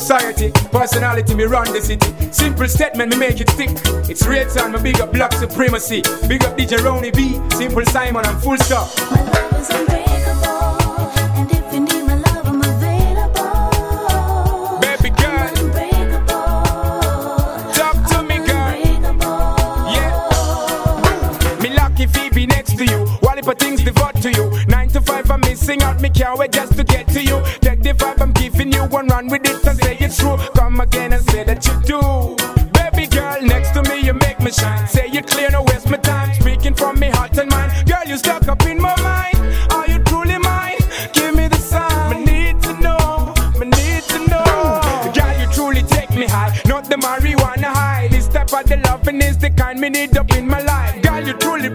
Society. 0.07 0.51
Personality, 0.71 1.35
me 1.35 1.43
run 1.43 1.71
the 1.73 1.81
city. 1.81 2.09
Simple 2.31 2.67
statement, 2.69 3.11
me 3.11 3.17
make 3.17 3.41
it 3.41 3.49
stick. 3.49 3.69
It's 4.09 4.25
real 4.25 4.49
time, 4.49 4.71
me 4.71 4.81
big 4.81 5.01
up 5.01 5.11
black 5.11 5.33
supremacy. 5.33 6.01
Big 6.27 6.45
up 6.45 6.57
DJ 6.57 6.81
Ronnie 6.81 7.11
B, 7.11 7.41
Simple 7.49 7.85
Simon, 7.85 8.25
and 8.25 8.41
full 8.41 8.57
stop. 8.57 8.87
My 9.11 9.21
love 9.21 9.53
is 9.59 9.69
unbreakable, 9.69 10.79
and 11.35 11.51
if 11.51 11.73
you 11.73 11.79
need 11.81 12.03
my 12.07 12.15
love, 12.15 12.47
I'm 12.47 12.61
available. 12.61 13.59
Baby 14.79 15.09
girl, 15.09 15.49
talk 17.73 17.97
to 18.11 18.23
me, 18.23 18.37
girl. 18.47 18.75
Yeah, 19.91 21.59
me 21.61 21.69
lucky 21.75 22.05
Phoebe 22.07 22.45
next 22.47 22.77
to 22.77 22.85
you. 22.85 23.05
While 23.19 23.37
if 23.37 23.45
things 23.57 23.83
devote 23.83 24.21
to 24.21 24.31
you. 24.31 24.53
Nine 24.67 24.87
to 24.89 25.01
five, 25.01 25.29
I'm 25.29 25.41
missing 25.41 25.81
out. 25.83 25.99
Me 25.99 26.09
can't 26.09 26.39
wait 26.39 26.53
just 26.53 26.77
to 26.77 26.85
get 26.85 27.09
to 27.09 27.21
you. 27.21 27.43
Take 27.59 27.81
the 27.81 27.91
vibe, 27.91 28.21
I'm 28.21 28.31
giving 28.31 28.71
you 28.71 28.85
one 28.85 29.07
run 29.07 29.27
with 29.27 29.41
it 29.45 29.55
and 29.55 29.63
say 29.65 29.71
it's 29.73 29.76
true. 30.27 30.47
Come 30.53 30.79
again 30.79 31.13
and 31.13 31.23
say 31.29 31.43
that 31.43 31.65
you 31.65 31.75
do. 31.81 32.35
Baby 32.73 33.07
girl, 33.07 33.41
next 33.41 33.71
to 33.71 33.83
me, 33.83 34.01
you 34.05 34.13
make 34.13 34.39
me 34.39 34.51
shine. 34.51 34.87
Say 34.87 35.07
it 35.07 35.27
clear, 35.27 35.49
no 35.51 35.63
waste 35.63 35.89
my 35.89 35.97
time. 35.97 36.33
Speaking 36.33 36.73
from 36.73 36.99
me 36.99 37.09
heart 37.09 37.37
and 37.37 37.49
mind. 37.49 37.71
Girl, 37.87 38.03
you 38.05 38.17
stuck 38.17 38.47
up 38.47 38.61
in 38.65 38.81
my 38.81 38.95
mind. 39.01 39.37
Are 39.71 39.87
you 39.87 39.99
truly 40.03 40.37
mine? 40.37 40.77
Give 41.13 41.35
me 41.35 41.47
the 41.47 41.57
sign. 41.57 42.15
I 42.15 42.23
need 42.23 42.61
to 42.63 42.73
know. 42.81 43.33
I 43.37 43.65
need 43.65 44.03
to 44.13 44.19
know. 44.31 45.11
Girl, 45.15 45.33
you 45.39 45.47
truly 45.53 45.83
take 45.83 46.11
me 46.11 46.25
high. 46.25 46.59
Not 46.65 46.85
the 46.89 46.95
marijuana 46.95 47.71
high. 47.81 48.07
This 48.09 48.27
type 48.27 48.53
of 48.53 48.65
the 48.65 48.77
loving 48.77 49.21
is 49.21 49.37
the 49.37 49.49
kind 49.49 49.79
me 49.79 49.89
need 49.89 50.17
up 50.17 50.31
in 50.31 50.47
my 50.47 50.61
life. 50.61 51.01
Girl, 51.01 51.25
you 51.25 51.33
truly 51.33 51.69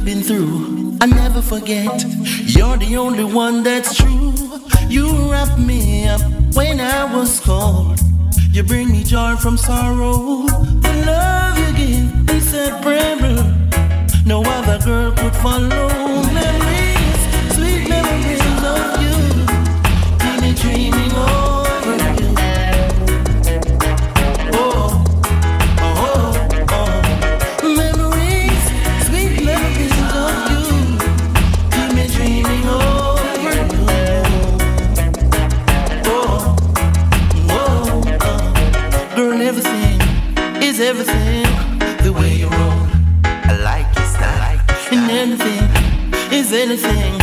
we've 0.00 0.14
been 0.14 0.22
through, 0.22 0.96
I 1.00 1.06
never 1.06 1.42
forget. 1.42 2.04
You're 2.46 2.76
the 2.76 2.96
only 2.96 3.24
one 3.24 3.62
that's 3.62 3.96
true. 3.96 4.32
You 4.88 5.30
wrap 5.30 5.58
me 5.58 6.08
up 6.08 6.20
when 6.54 6.80
I 6.80 7.04
was 7.14 7.40
cold. 7.40 7.98
You 8.52 8.62
bring 8.62 8.90
me 8.90 9.04
joy 9.04 9.36
from 9.36 9.56
sorrow. 9.56 10.46
The 10.84 11.04
love 11.06 11.58
you 11.58 11.72
give 11.76 12.30
is 12.30 12.54
a 12.54 12.78
prayer. 12.82 13.10
No 14.24 14.42
other 14.42 14.78
girl 14.84 15.12
could 15.12 15.36
follow. 15.36 15.88
Memory 16.32 16.79
anything. 46.52 47.19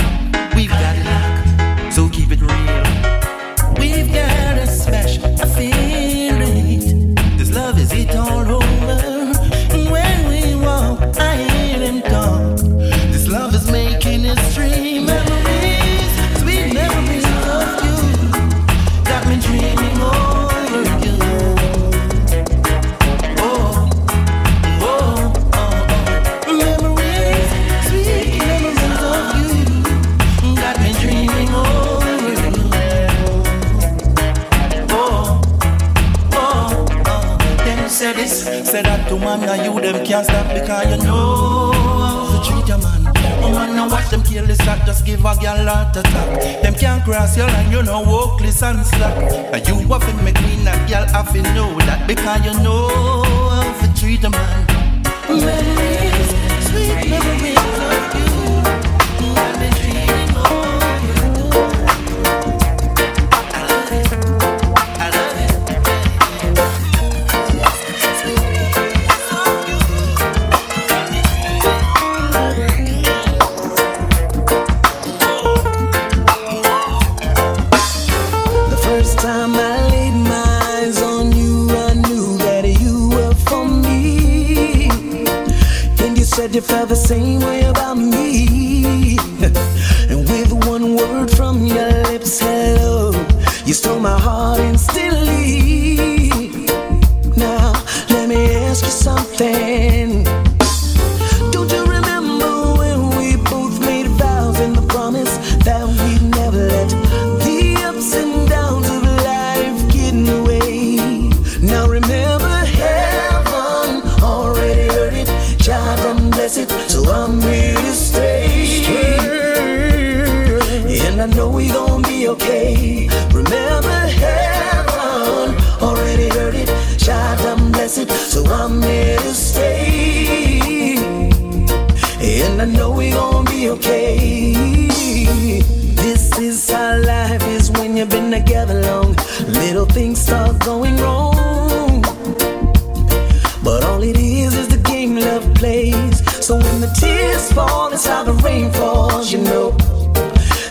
fall, 147.58 147.92
it's 147.92 148.06
the 148.06 148.34
rainfalls, 148.46 149.32
you 149.32 149.40
know. 149.40 149.72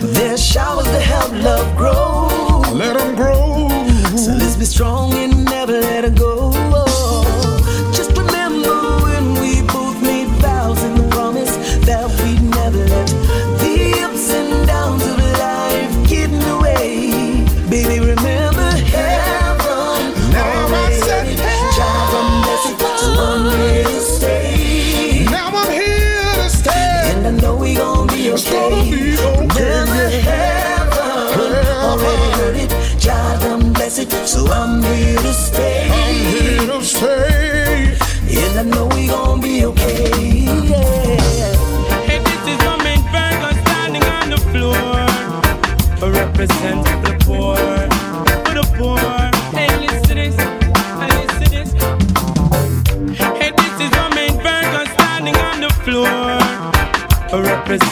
There's 0.01 0.43
showers 0.45 0.87
to 0.87 1.01
help 1.01 1.33
love 1.33 1.77
grow. 1.77 2.06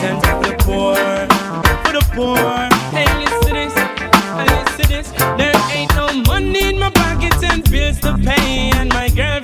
content 0.04 0.24
for 0.26 0.42
the 0.42 0.56
poor, 0.64 0.94
for 1.84 1.92
the 1.92 2.04
poor. 2.12 2.36
Hey, 2.92 3.06
listen 3.18 3.40
to 3.42 3.54
this, 3.54 3.74
Hey, 3.74 4.48
listen 4.48 4.82
to 4.82 4.88
this. 4.88 5.10
There 5.38 5.54
ain't 5.72 5.94
no 5.94 6.12
money 6.26 6.68
in 6.68 6.78
my 6.78 6.90
pockets 6.90 7.42
and 7.42 7.68
bills 7.70 8.00
to 8.00 8.16
pay, 8.18 8.70
and 8.74 8.88
my 8.90 9.08
girl 9.08 9.40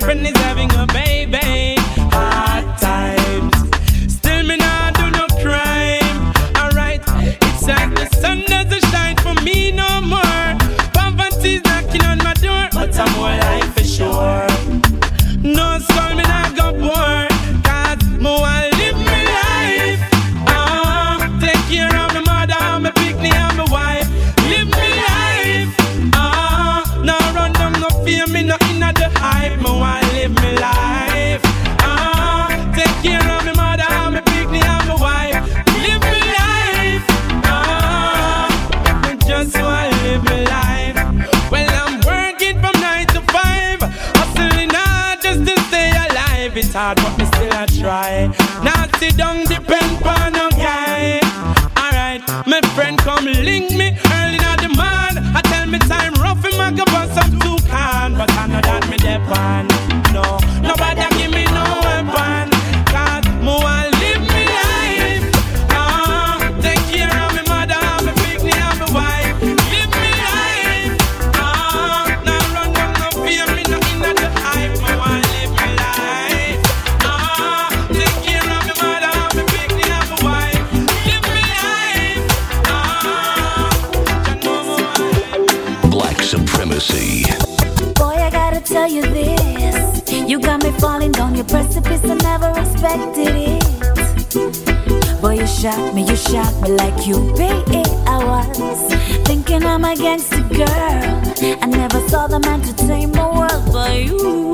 tell 88.71 88.89
you 88.89 89.01
this. 89.01 90.01
You 90.29 90.39
got 90.39 90.63
me 90.63 90.71
falling 90.79 91.11
down 91.11 91.35
your 91.35 91.43
precipice, 91.45 92.01
I 92.05 92.15
never 92.15 92.49
expected 92.57 93.35
it. 93.35 95.21
Boy, 95.21 95.39
you 95.39 95.47
shocked 95.47 95.93
me, 95.93 96.03
you 96.07 96.15
shocked 96.15 96.61
me 96.61 96.69
like 96.69 97.05
you 97.05 97.33
it. 97.37 97.87
I 98.07 98.17
was 98.23 98.93
thinking 99.27 99.65
I'm 99.65 99.83
a 99.83 99.95
gangster 99.95 100.41
girl. 100.43 101.21
I 101.61 101.65
never 101.67 101.99
saw 102.07 102.27
the 102.27 102.39
man 102.39 102.61
to 102.61 102.73
tame 102.73 103.11
the 103.11 103.27
world, 103.37 103.65
but 103.73 103.93
you 104.07 104.53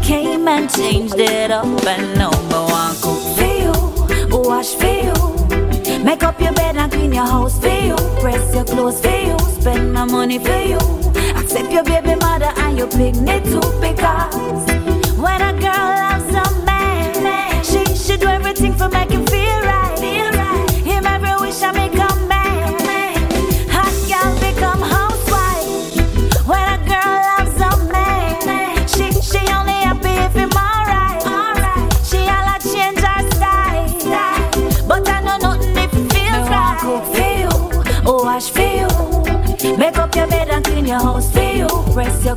came 0.00 0.46
and 0.46 0.70
changed 0.72 1.18
it 1.18 1.50
up. 1.50 1.66
And 1.66 2.14
now 2.16 2.30
me 2.30 2.58
want 2.72 3.00
cook 3.02 3.20
for 3.36 3.52
you, 3.64 3.72
wash 4.38 4.74
for 4.74 4.94
you. 5.06 6.04
Make 6.04 6.22
up 6.22 6.40
your 6.40 6.52
bed 6.52 6.76
and 6.76 6.92
clean 6.92 7.12
your 7.12 7.26
house 7.26 7.58
for 7.58 7.68
you. 7.68 7.96
Press 8.20 8.54
your 8.54 8.64
clothes 8.64 9.00
for 9.00 9.08
you. 9.10 9.36
Spend 9.60 9.92
my 9.92 10.04
money 10.04 10.38
for 10.38 10.56
you. 10.56 10.99
Accept 11.52 11.72
your 11.72 11.82
baby 11.82 12.14
mother 12.14 12.52
and 12.58 12.78
your 12.78 12.86
picnic 12.86 13.42
too. 13.42 13.58
Because 13.80 14.36
when 15.18 15.42
a 15.42 15.52
girl 15.58 15.88
loves 15.98 16.32
a 16.32 16.64
man, 16.64 17.64
she 17.64 17.84
should 17.96 18.20
do 18.20 18.28
everything 18.28 18.72
for 18.72 18.88
him 18.94 19.26
feel 19.26 19.39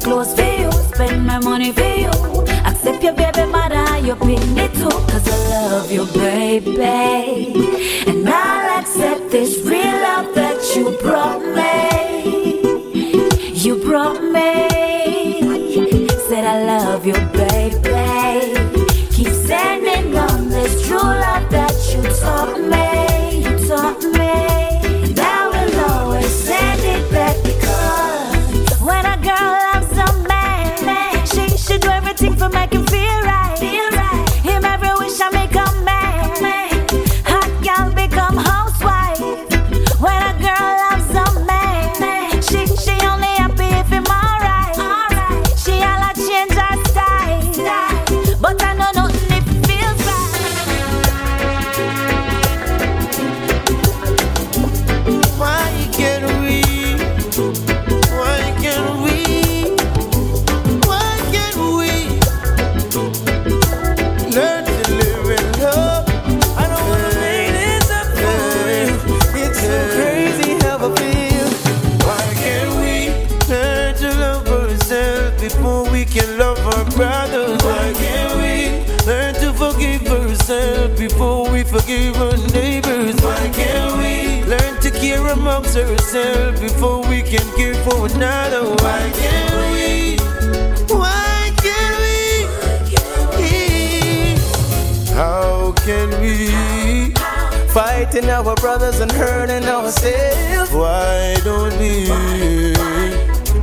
clothes 0.03 0.33
for 0.35 0.43
you, 0.43 0.71
spend 0.71 1.25
my 1.25 1.39
money 1.39 1.71
for 1.71 1.93
you, 2.03 2.11
accept 2.65 3.01
your 3.03 3.13
baby 3.13 3.45
mother 3.45 3.75
and 3.75 4.05
your 4.05 4.17
picnic 4.17 4.71
too, 4.73 4.89
'cause 5.07 5.27
I 5.35 5.37
love 5.55 5.91
you, 5.91 6.05
baby, 6.13 6.81
and 8.09 8.27
I'll 8.27 8.79
accept 8.79 9.31
this 9.31 9.51
real 9.69 9.95
love 10.07 10.27
that 10.35 10.59
you 10.75 10.85
brought 11.03 11.41
me. 11.57 11.71
You 13.63 13.75
brought 13.75 14.21
me. 14.35 14.49
Said 16.27 16.43
I 16.53 16.57
love 16.73 17.05
you, 17.05 17.17
baby. 17.37 17.62
Fighting 98.23 98.47
our 98.47 98.55
brothers 98.55 98.99
and 99.01 99.11
hurting 99.11 99.65
ourselves. 99.65 100.71
Why 100.71 101.35
don't 101.43 101.77
we 101.77 102.07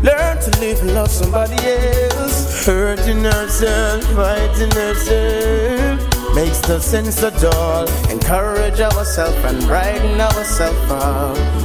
learn 0.03 0.39
to 0.39 0.51
live 0.61 0.83
and 0.83 0.93
love 0.93 1.11
somebody 1.11 1.57
else? 1.65 2.67
Hurting 2.67 3.25
ourselves, 3.25 4.07
fighting 4.09 4.71
ourselves. 4.77 6.35
Makes 6.35 6.61
the 6.61 6.79
sense 6.79 7.23
at 7.23 7.43
all. 7.43 7.89
Encourage 8.11 8.81
ourselves 8.81 9.43
and 9.45 9.67
brighten 9.67 10.21
ourselves 10.21 10.91
up. 10.91 11.60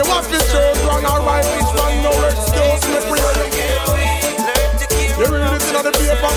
I 0.00 0.04
come, 0.04 0.22
the 0.22 0.38
the 0.38 0.44
shows 0.46 0.78
run 0.86 1.04
alright, 1.06 1.44
which 1.58 1.72
one 1.74 2.02
no 2.06 2.12
excuse 2.30 2.82
me 2.86 2.98
pray. 3.10 3.18
You 5.18 5.26
read 5.26 5.50
this 5.58 5.66
in 5.74 5.82
the 5.82 5.90
paper. 5.90 6.34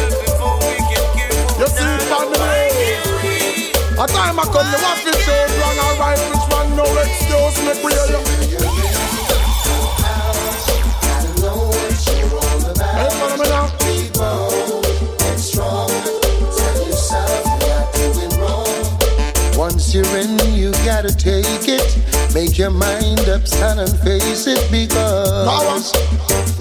You 1.60 1.68
see 1.70 1.86
it 1.86 2.12
on 2.12 2.26
the 2.32 2.38
road. 2.42 4.02
A 4.02 4.08
time 4.08 4.40
I 4.40 4.46
come, 4.50 4.66
the 4.66 4.78
watch 4.82 5.06
the 5.06 5.14
shows 5.14 5.54
run 5.62 5.78
alright, 5.78 6.18
which 6.32 6.46
one 6.50 6.74
no 6.76 6.86
excuse 7.06 7.58
me 7.62 7.74
pray. 7.86 7.94
Hey, 7.94 8.31
Make 22.34 22.58
your 22.58 22.72
mind 22.72 23.28
up, 23.28 23.46
stand 23.46 23.82
and 23.82 24.00
face 24.00 24.48
it 24.48 24.72
because 24.72 25.92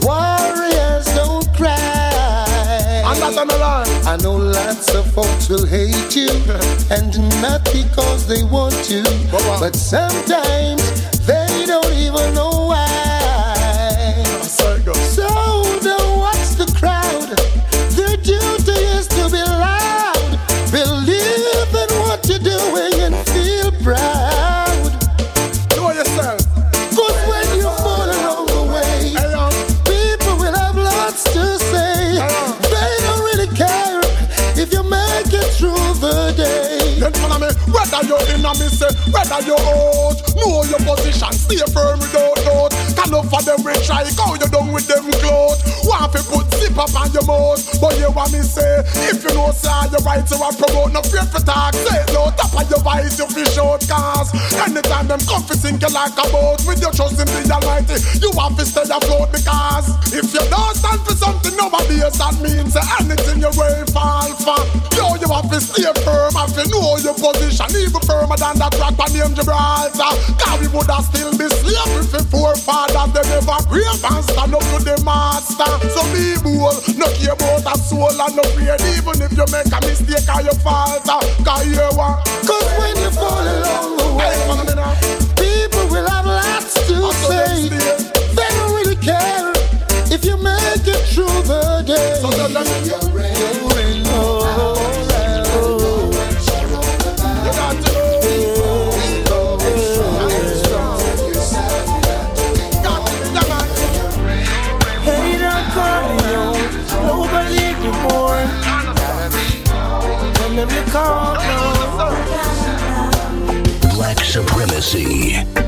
warriors 0.03 1.07
don't 1.15 1.47
cry. 1.55 3.05
And 3.07 3.23
that's 3.23 3.37
on 3.37 3.47
the 3.47 3.57
line. 3.59 3.87
I 4.05 4.17
know 4.17 4.35
lots 4.35 4.93
of 4.95 5.07
folks 5.13 5.49
will 5.49 5.65
hate 5.67 6.17
you, 6.17 6.29
and 6.91 7.17
not 7.41 7.65
because 7.67 8.27
they 8.27 8.43
want 8.43 8.75
to, 8.87 9.03
but 9.61 9.77
sometimes 9.77 10.83
they 11.27 11.65
don't 11.67 11.93
even 11.95 12.35
know 12.35 12.50
whether 39.11 39.41
you're 39.47 39.61
out. 39.61 40.19
Know 40.39 40.65
your 40.65 40.83
position, 40.83 41.33
stay 41.35 41.63
firm 41.71 41.99
without 42.01 42.37
doubt. 42.47 42.73
Can 42.97 43.11
for 43.29 43.43
them 43.43 43.61
we 43.63 43.75
try, 43.87 44.07
go 44.15 44.35
you 44.35 44.49
down 44.49 44.73
with 44.73 44.87
them 44.87 45.05
clothes. 45.23 45.61
Want 45.85 46.13
to 46.15 46.23
put 46.25 46.47
zip 46.55 46.79
up 46.79 46.95
on 46.95 47.11
your 47.13 47.25
mouth, 47.27 47.61
but 47.81 47.99
you 47.99 48.11
want 48.11 48.33
me 48.33 48.41
say, 48.43 48.83
if 49.11 49.23
you 49.23 49.33
know 49.35 49.51
say 49.51 49.71
you 49.91 50.01
right, 50.05 50.23
you 50.23 50.39
want 50.39 50.59
promote 50.59 50.93
no 50.93 51.03
fear 51.03 51.27
for 51.27 51.43
talk. 51.43 51.75
Say 51.75 52.01
loud, 52.15 52.37
top 52.37 52.55
of 52.55 52.67
your 52.71 52.81
voice, 52.81 53.19
you 53.19 53.27
fish 53.27 53.59
out 53.59 53.83
cars. 53.89 54.29
Anytime 54.55 55.09
them 55.09 55.21
come 55.27 55.43
fi 55.43 55.55
sink 55.55 55.83
you 55.83 55.91
like 55.91 56.15
a 56.19 56.27
boat, 56.31 56.61
with 56.67 56.81
your 56.81 56.93
trust 56.93 57.19
in 57.19 57.27
the 57.27 57.43
Almighty, 57.51 57.99
you 58.21 58.31
have 58.39 58.55
to 58.57 58.65
stay 58.67 58.87
afloat 58.87 59.33
because 59.33 59.89
if 60.13 60.27
you 60.35 60.45
don't 60.51 60.75
stand 60.77 61.01
for 61.03 61.15
something 61.17 61.55
nowadays, 61.57 62.15
that 62.19 62.35
means 62.43 62.77
anything 63.01 63.41
you 63.41 63.51
way 63.59 63.83
fall 63.91 64.31
for. 64.45 64.61
Yo, 64.97 65.17
you 65.17 65.29
have 65.33 65.49
to 65.51 65.59
stay 65.61 65.89
firm, 66.05 66.20
position, 67.21 67.69
even 67.77 68.01
firmer 68.09 68.37
than 68.41 68.57
that 68.57 68.73
rock 68.81 68.97
on 68.97 69.13
name 69.13 69.37
Gibraltar. 69.37 70.13
Cause 70.41 70.59
we 70.59 70.67
would 70.73 70.89
have 70.89 71.05
still 71.05 71.31
be 71.37 71.47
slave 71.47 71.93
if 72.01 72.09
the 72.11 72.25
forefathers 72.33 73.13
they 73.13 73.25
never 73.29 73.61
brave 73.69 74.01
and 74.01 74.25
stand 74.25 74.57
up 74.57 74.65
to 74.73 74.79
the 74.81 74.97
master. 75.05 75.69
So 75.93 76.01
be 76.17 76.41
bold, 76.41 76.81
no 76.97 77.07
care 77.21 77.37
about 77.37 77.69
a 77.69 77.75
soul 77.77 78.09
and 78.09 78.33
no 78.33 78.45
fear, 78.57 78.77
even 78.97 79.17
if 79.21 79.33
you 79.37 79.47
make 79.53 79.69
a 79.69 79.79
mistake 79.85 80.29
or 80.33 80.41
you 80.41 80.57
falter. 80.65 81.21
Cause 81.45 81.69
you. 81.69 81.79
Cause 82.49 82.69
when 82.81 82.97
you 82.97 83.13
fall 83.13 83.45
along 83.45 84.01
the 84.01 84.09
way, 84.17 84.35
people 85.37 85.85
will 85.93 86.09
have 86.09 86.27
lots 86.27 86.75
to 86.89 86.97
say. 87.29 87.69
They 88.33 88.49
don't 88.57 88.73
really 88.73 88.97
care 88.97 89.53
if 90.09 90.25
you 90.25 90.37
make 90.41 90.89
it 90.89 91.03
through 91.13 91.45
the 91.45 91.85
day. 91.85 92.17
So 92.21 93.10
Supremacy. 114.91 115.60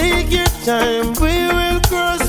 Take 0.00 0.30
your 0.32 0.46
time, 0.64 1.12
we 1.20 1.34
will 1.56 1.80
cross 1.90 2.19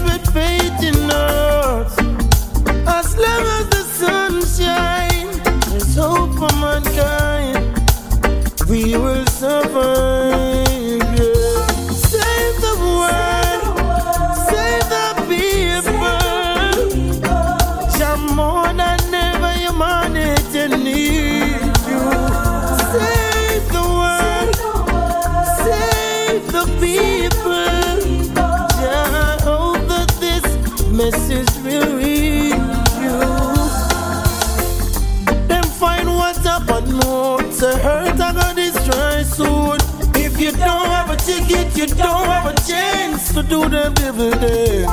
you 41.82 41.88
don't 41.88 42.26
have 42.28 42.46
a 42.46 42.54
chance 42.62 43.34
to 43.34 43.42
do 43.42 43.68
the 43.68 43.90
dividends. 43.96 44.92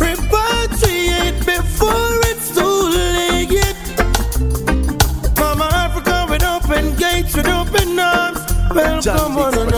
Repatriate 0.00 1.38
before 1.44 2.16
it's 2.30 2.48
too 2.54 2.78
late. 2.96 3.76
Mama 5.38 5.68
Africa 5.74 6.26
with 6.30 6.44
open 6.44 6.94
gates, 6.96 7.36
with 7.36 7.46
open 7.46 7.98
arms. 7.98 8.40
Welcome 8.74 9.36
on 9.36 9.71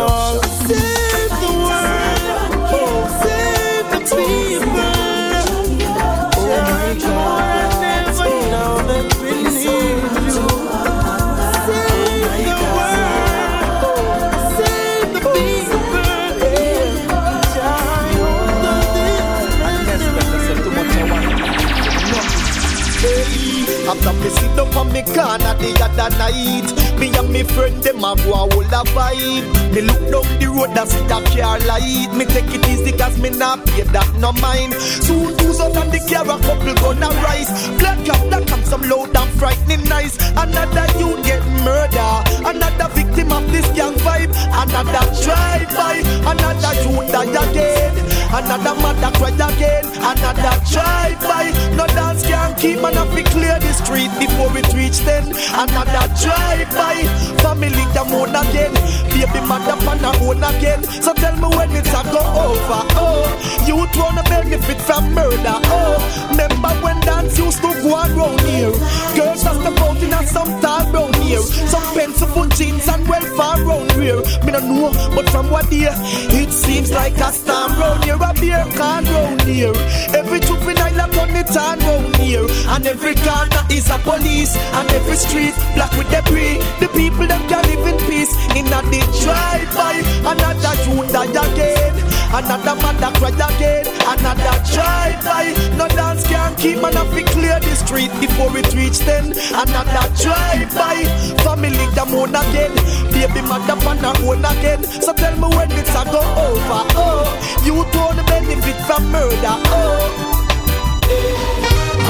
on 24.76 24.92
me 24.92 25.02
corner 25.02 25.54
the 25.58 25.70
other 25.82 26.10
night. 26.18 26.68
Me 26.98 27.08
and 27.16 27.30
me 27.30 27.42
friend 27.42 27.82
them 27.82 28.04
a 28.04 28.14
go 28.16 28.32
a 28.32 28.42
hold 28.50 28.72
a 28.72 28.82
vibe. 28.94 29.46
Me 29.74 29.80
look 29.82 30.00
down 30.10 30.26
the 30.38 30.46
road 30.46 30.76
and 30.76 30.88
see 30.88 31.04
a 31.04 31.18
car 31.32 31.58
light. 31.66 32.10
Me 32.14 32.24
take 32.24 32.50
it 32.50 32.66
easy 32.68 32.92
cause 32.92 33.18
me 33.18 33.30
not 33.30 33.64
pay 33.66 33.82
that 33.94 34.10
no 34.18 34.32
mind. 34.32 34.74
Soon 34.74 35.36
two 35.38 35.54
out 35.62 35.76
and 35.76 35.92
the 35.92 36.00
car 36.10 36.26
a 36.26 36.36
couple 36.42 36.74
gonna 36.74 37.08
rise. 37.22 37.50
Black 37.78 37.98
cap 38.04 38.20
that 38.30 38.46
comes 38.48 38.66
some 38.68 38.82
loud 38.82 39.14
and 39.16 39.30
frightening 39.38 39.84
nice 39.88 40.16
Another 40.36 40.86
you 40.98 41.16
get 41.22 41.42
murder. 41.62 42.12
Another 42.42 42.88
victim 42.94 43.32
of 43.32 43.44
this 43.52 43.66
gang 43.76 43.94
vibe. 44.04 44.32
Another 44.50 45.04
drive-by 45.22 46.02
Another 46.26 46.72
you 46.82 46.94
die 47.10 47.30
again. 47.30 47.94
Another 48.34 48.74
mother 48.82 49.10
cry 49.18 49.30
again. 49.30 49.84
Another 50.02 50.54
drive-by 50.66 51.46
No 51.76 51.86
dance 51.86 52.22
keep 52.64 52.80
man 52.80 52.96
up 52.96 53.12
clear 53.28 53.58
the 53.60 53.72
street 53.76 54.10
before 54.18 54.48
it 54.56 54.72
reach 54.72 54.98
ten 55.04 55.24
Another 55.52 56.06
drive-by 56.16 56.96
Family 57.44 57.84
them 57.92 58.08
own 58.16 58.34
again. 58.34 58.72
Baby 59.12 59.40
mother 59.46 59.76
pan 59.84 60.00
her 60.00 60.14
own 60.24 60.42
again. 60.42 60.82
So 60.82 61.12
tell 61.12 61.36
me 61.36 61.48
when 61.56 61.70
it's 61.76 61.92
a 61.92 62.02
go 62.08 62.22
over 62.24 62.82
Oh, 62.96 63.28
you 63.66 63.76
wanna 64.00 64.22
benefit 64.24 64.80
from 64.80 65.12
murder 65.12 65.58
Oh, 65.68 66.00
remember 66.30 66.74
when 66.82 66.98
dance 67.00 67.38
used 67.38 67.60
to 67.60 67.70
go 67.82 67.94
on 67.94 68.16
round 68.16 68.40
here? 68.40 68.72
Girls 69.14 69.44
just 69.44 69.60
step 69.60 69.78
out 69.78 70.02
in 70.02 70.12
a 70.12 70.26
some 70.26 70.60
tall 70.60 70.90
brown 70.90 71.12
here. 71.22 71.42
Some 71.42 71.86
pencil 71.94 72.48
jeans 72.56 72.88
and 72.88 73.06
welfare 73.06 73.64
round 73.64 73.92
here. 73.92 74.20
Me 74.44 74.52
no 74.52 74.60
know, 74.60 74.92
but 75.14 75.28
from 75.30 75.50
what 75.50 75.70
year 75.70 75.94
It 76.32 76.50
seems 76.50 76.90
like 76.92 77.16
a 77.18 77.30
storm 77.32 77.78
round 77.78 78.04
here. 78.04 78.18
A 78.20 78.32
beer 78.34 78.64
can 78.72 79.04
round 79.04 79.42
here. 79.42 79.74
Every 80.16 80.40
juvenile 80.40 81.00
a 81.00 81.08
it 81.08 81.18
on 81.18 81.28
the 81.32 81.42
turn 81.52 81.78
round 81.80 82.16
here 82.16 82.53
And 82.66 82.86
every 82.86 83.14
corner 83.14 83.62
is 83.70 83.90
a 83.90 83.98
police. 83.98 84.56
And 84.76 84.90
every 84.90 85.16
street 85.16 85.54
black 85.74 85.92
with 85.96 86.10
debris. 86.10 86.58
The 86.80 86.88
people 86.92 87.26
them 87.26 87.42
can 87.48 87.62
live 87.68 87.86
in 87.86 87.98
peace. 88.08 88.32
In 88.56 88.66
a 88.72 88.80
the 88.90 89.00
drive-by 89.22 90.02
Another 90.24 90.74
youth 90.86 91.12
die 91.12 91.30
again. 91.30 91.94
Another 92.34 92.74
mother 92.82 93.10
cry 93.18 93.30
again. 93.30 93.86
Another 94.06 94.56
drive-by 94.72 95.54
No 95.76 95.86
dance 95.88 96.26
can 96.26 96.54
keep 96.56 96.80
man 96.82 96.96
up 96.96 97.10
clear 97.30 97.60
the 97.60 97.74
street 97.76 98.10
Before 98.20 98.56
it 98.56 98.72
reach 98.74 98.98
ten. 98.98 99.32
Another 99.54 100.06
drive-by 100.18 101.04
Family 101.44 101.86
them 101.94 102.14
own 102.14 102.34
again. 102.34 102.74
Baby 103.12 103.42
mother 103.46 103.76
pan 103.82 103.98
her 103.98 104.14
own 104.26 104.44
again. 104.44 104.82
So 104.82 105.12
tell 105.12 105.36
me 105.36 105.48
when 105.56 105.70
it's 105.72 105.90
a 105.90 106.04
go 106.04 106.20
over 106.20 106.82
Oh, 106.96 107.62
you 107.64 107.84
don't 107.92 108.26
benefit 108.26 108.76
from 108.86 109.10
murder 109.10 109.56
Oh 109.70 111.53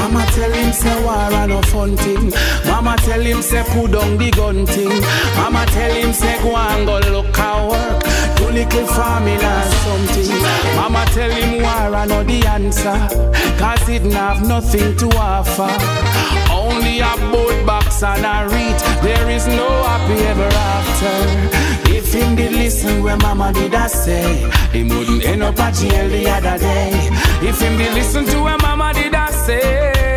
Mama 0.04 0.26
tell 0.32 0.52
him 0.52 0.70
say 0.70 1.02
war 1.02 1.32
a 1.32 1.46
no 1.46 1.62
fun 1.62 1.96
thing. 1.96 2.30
Mama 2.66 2.94
tell 2.98 3.22
him 3.22 3.40
say 3.40 3.64
put 3.72 3.90
down 3.90 4.18
the 4.18 4.30
gun 4.32 4.66
thing. 4.66 5.00
Mama 5.34 5.64
tell 5.68 5.94
him 5.94 6.12
say 6.12 6.36
go 6.42 6.54
and 6.54 6.86
go 6.86 6.98
look 7.10 7.38
at 7.38 7.68
work. 7.70 8.04
Do 8.36 8.50
little 8.50 8.86
farming 8.88 9.42
or 9.42 9.62
something. 9.82 10.42
Mama 10.76 11.06
tell 11.14 11.30
him 11.30 11.62
war 11.62 12.02
a 12.02 12.04
no 12.04 12.22
the 12.22 12.46
answer. 12.46 13.00
Cause 13.56 13.88
it 13.88 14.02
have 14.12 14.46
nothing 14.46 14.94
to 14.98 15.08
offer. 15.16 15.72
Only 16.52 17.00
a 17.00 17.16
boat 17.32 17.64
box 17.64 18.02
and 18.02 18.26
a 18.26 18.44
reach. 18.54 18.82
There 19.02 19.30
is 19.30 19.46
no 19.46 19.68
happy 19.88 20.20
ever 20.20 20.50
after. 20.52 21.64
If 21.96 22.12
him 22.12 22.36
did 22.36 22.52
listen 22.52 23.02
where 23.02 23.16
mama 23.16 23.54
did 23.54 23.74
I 23.74 23.86
say, 23.86 24.50
he 24.70 24.82
wouldn't 24.82 25.24
end 25.24 25.42
up 25.42 25.58
at 25.58 25.74
jail 25.74 26.10
the 26.10 26.28
other 26.28 26.58
day. 26.58 26.90
If 27.40 27.58
him 27.60 27.78
be 27.78 27.88
listen 27.90 28.26
to 28.26 28.42
where 28.42 28.58
mama 28.58 28.92
did 28.92 29.13
say, 29.46 30.13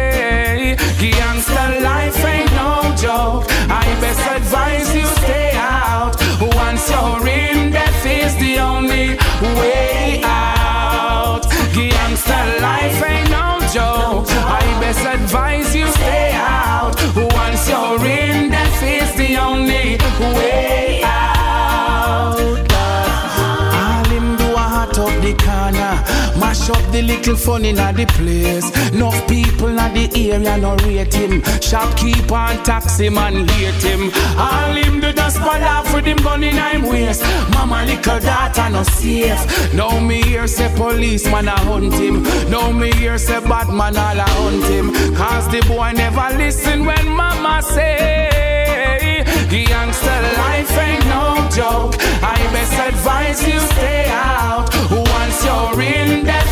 the 26.98 27.04
little 27.04 27.36
fun 27.36 27.66
in 27.66 27.76
the 27.76 28.06
place. 28.18 28.66
Enough 28.92 29.28
people 29.28 29.68
in 29.68 29.94
the 29.94 30.10
area 30.16 30.58
no 30.58 30.76
rate 30.78 31.14
him. 31.14 31.44
Shopkeeper 31.62 32.34
and 32.34 32.66
taxi 32.66 33.10
man 33.10 33.48
hate 33.50 33.84
him. 33.84 34.12
All 34.38 34.74
him 34.74 35.00
do 35.00 35.14
just 35.14 35.38
fall 35.38 35.64
off 35.64 35.94
with 35.94 36.06
him 36.06 36.18
gun 36.18 36.44
in 36.44 36.56
him 36.56 36.84
waist. 36.84 37.22
Mama 37.54 37.86
little 37.86 38.20
daughter 38.20 38.70
no 38.70 38.84
safe. 38.84 39.74
Now 39.74 40.00
me 40.00 40.22
hear 40.24 40.48
say 40.48 40.74
police 40.76 41.24
policeman 41.24 41.48
a 41.48 41.60
hunt 41.70 41.94
him. 41.94 42.24
Now 42.50 42.72
me 42.72 42.92
hear 42.94 43.18
say 43.18 43.42
bad 43.42 43.70
man 43.70 43.98
all 43.98 44.20
a 44.20 44.28
hunt 44.40 44.64
him. 44.66 44.88
Cause 45.16 45.48
the 45.52 45.62
boy 45.68 45.92
never 45.92 46.36
listen 46.38 46.86
when 46.86 47.08
mama 47.08 47.62
say. 47.62 49.24
The 49.50 49.62
youngster 49.70 50.20
life 50.42 50.78
ain't 50.86 51.06
no 51.06 51.48
joke. 51.58 51.96
I 52.24 52.38
best 52.54 52.74
advise 52.90 53.48
you 53.48 53.60
stay 53.60 54.06
out. 54.10 54.68
Once 54.90 55.46
you're 55.46 55.82
in, 55.82 56.28
is 56.28 56.47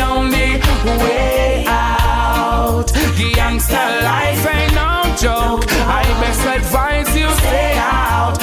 only 0.00 0.60
way 1.00 1.64
out. 1.66 2.86
The 3.18 3.32
youngster 3.36 3.86
life 4.02 4.46
ain't 4.46 4.74
no 4.74 5.14
joke. 5.16 5.64
I 5.86 6.02
best 6.20 6.44
advise 6.46 7.16
you 7.16 7.28
stay 7.30 7.74
out. 7.76 8.35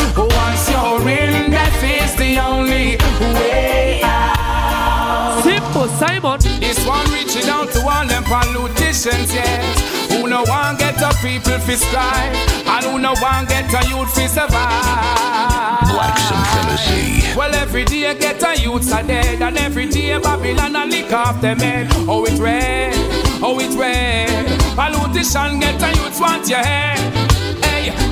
Simon. 6.21 6.39
This 6.59 6.85
one 6.85 7.09
reaching 7.11 7.49
out 7.49 7.71
to 7.71 7.81
all 7.81 8.05
them 8.05 8.23
politicians, 8.23 9.33
yes. 9.33 10.11
Who 10.11 10.27
no 10.27 10.43
one 10.43 10.77
get 10.77 11.01
a 11.01 11.09
people 11.21 11.57
fi 11.59 11.75
strive, 11.75 12.35
and 12.67 12.85
who 12.85 12.99
no 12.99 13.13
one 13.19 13.45
get 13.45 13.73
a 13.73 13.87
youth 13.89 14.13
fi 14.13 14.27
survive. 14.27 15.89
Black 15.89 16.17
supremacy. 16.17 17.37
Well, 17.37 17.53
every 17.55 17.85
day 17.85 18.13
get 18.17 18.43
a 18.43 18.59
youths 18.61 18.91
are 18.91 19.03
dead, 19.03 19.41
and 19.41 19.57
every 19.57 19.87
day 19.87 20.17
Babylon 20.19 20.75
a 20.75 20.85
lick 20.85 21.11
off 21.11 21.41
them 21.41 21.59
head. 21.59 21.87
Oh, 22.07 22.25
it 22.25 22.39
red, 22.39 22.93
oh, 23.41 23.59
it 23.59 23.77
red. 23.77 24.59
Politician 24.75 25.59
get 25.59 25.81
a 25.81 25.89
youth 25.97 26.19
want 26.19 26.47
your 26.47 26.59
head. 26.59 27.32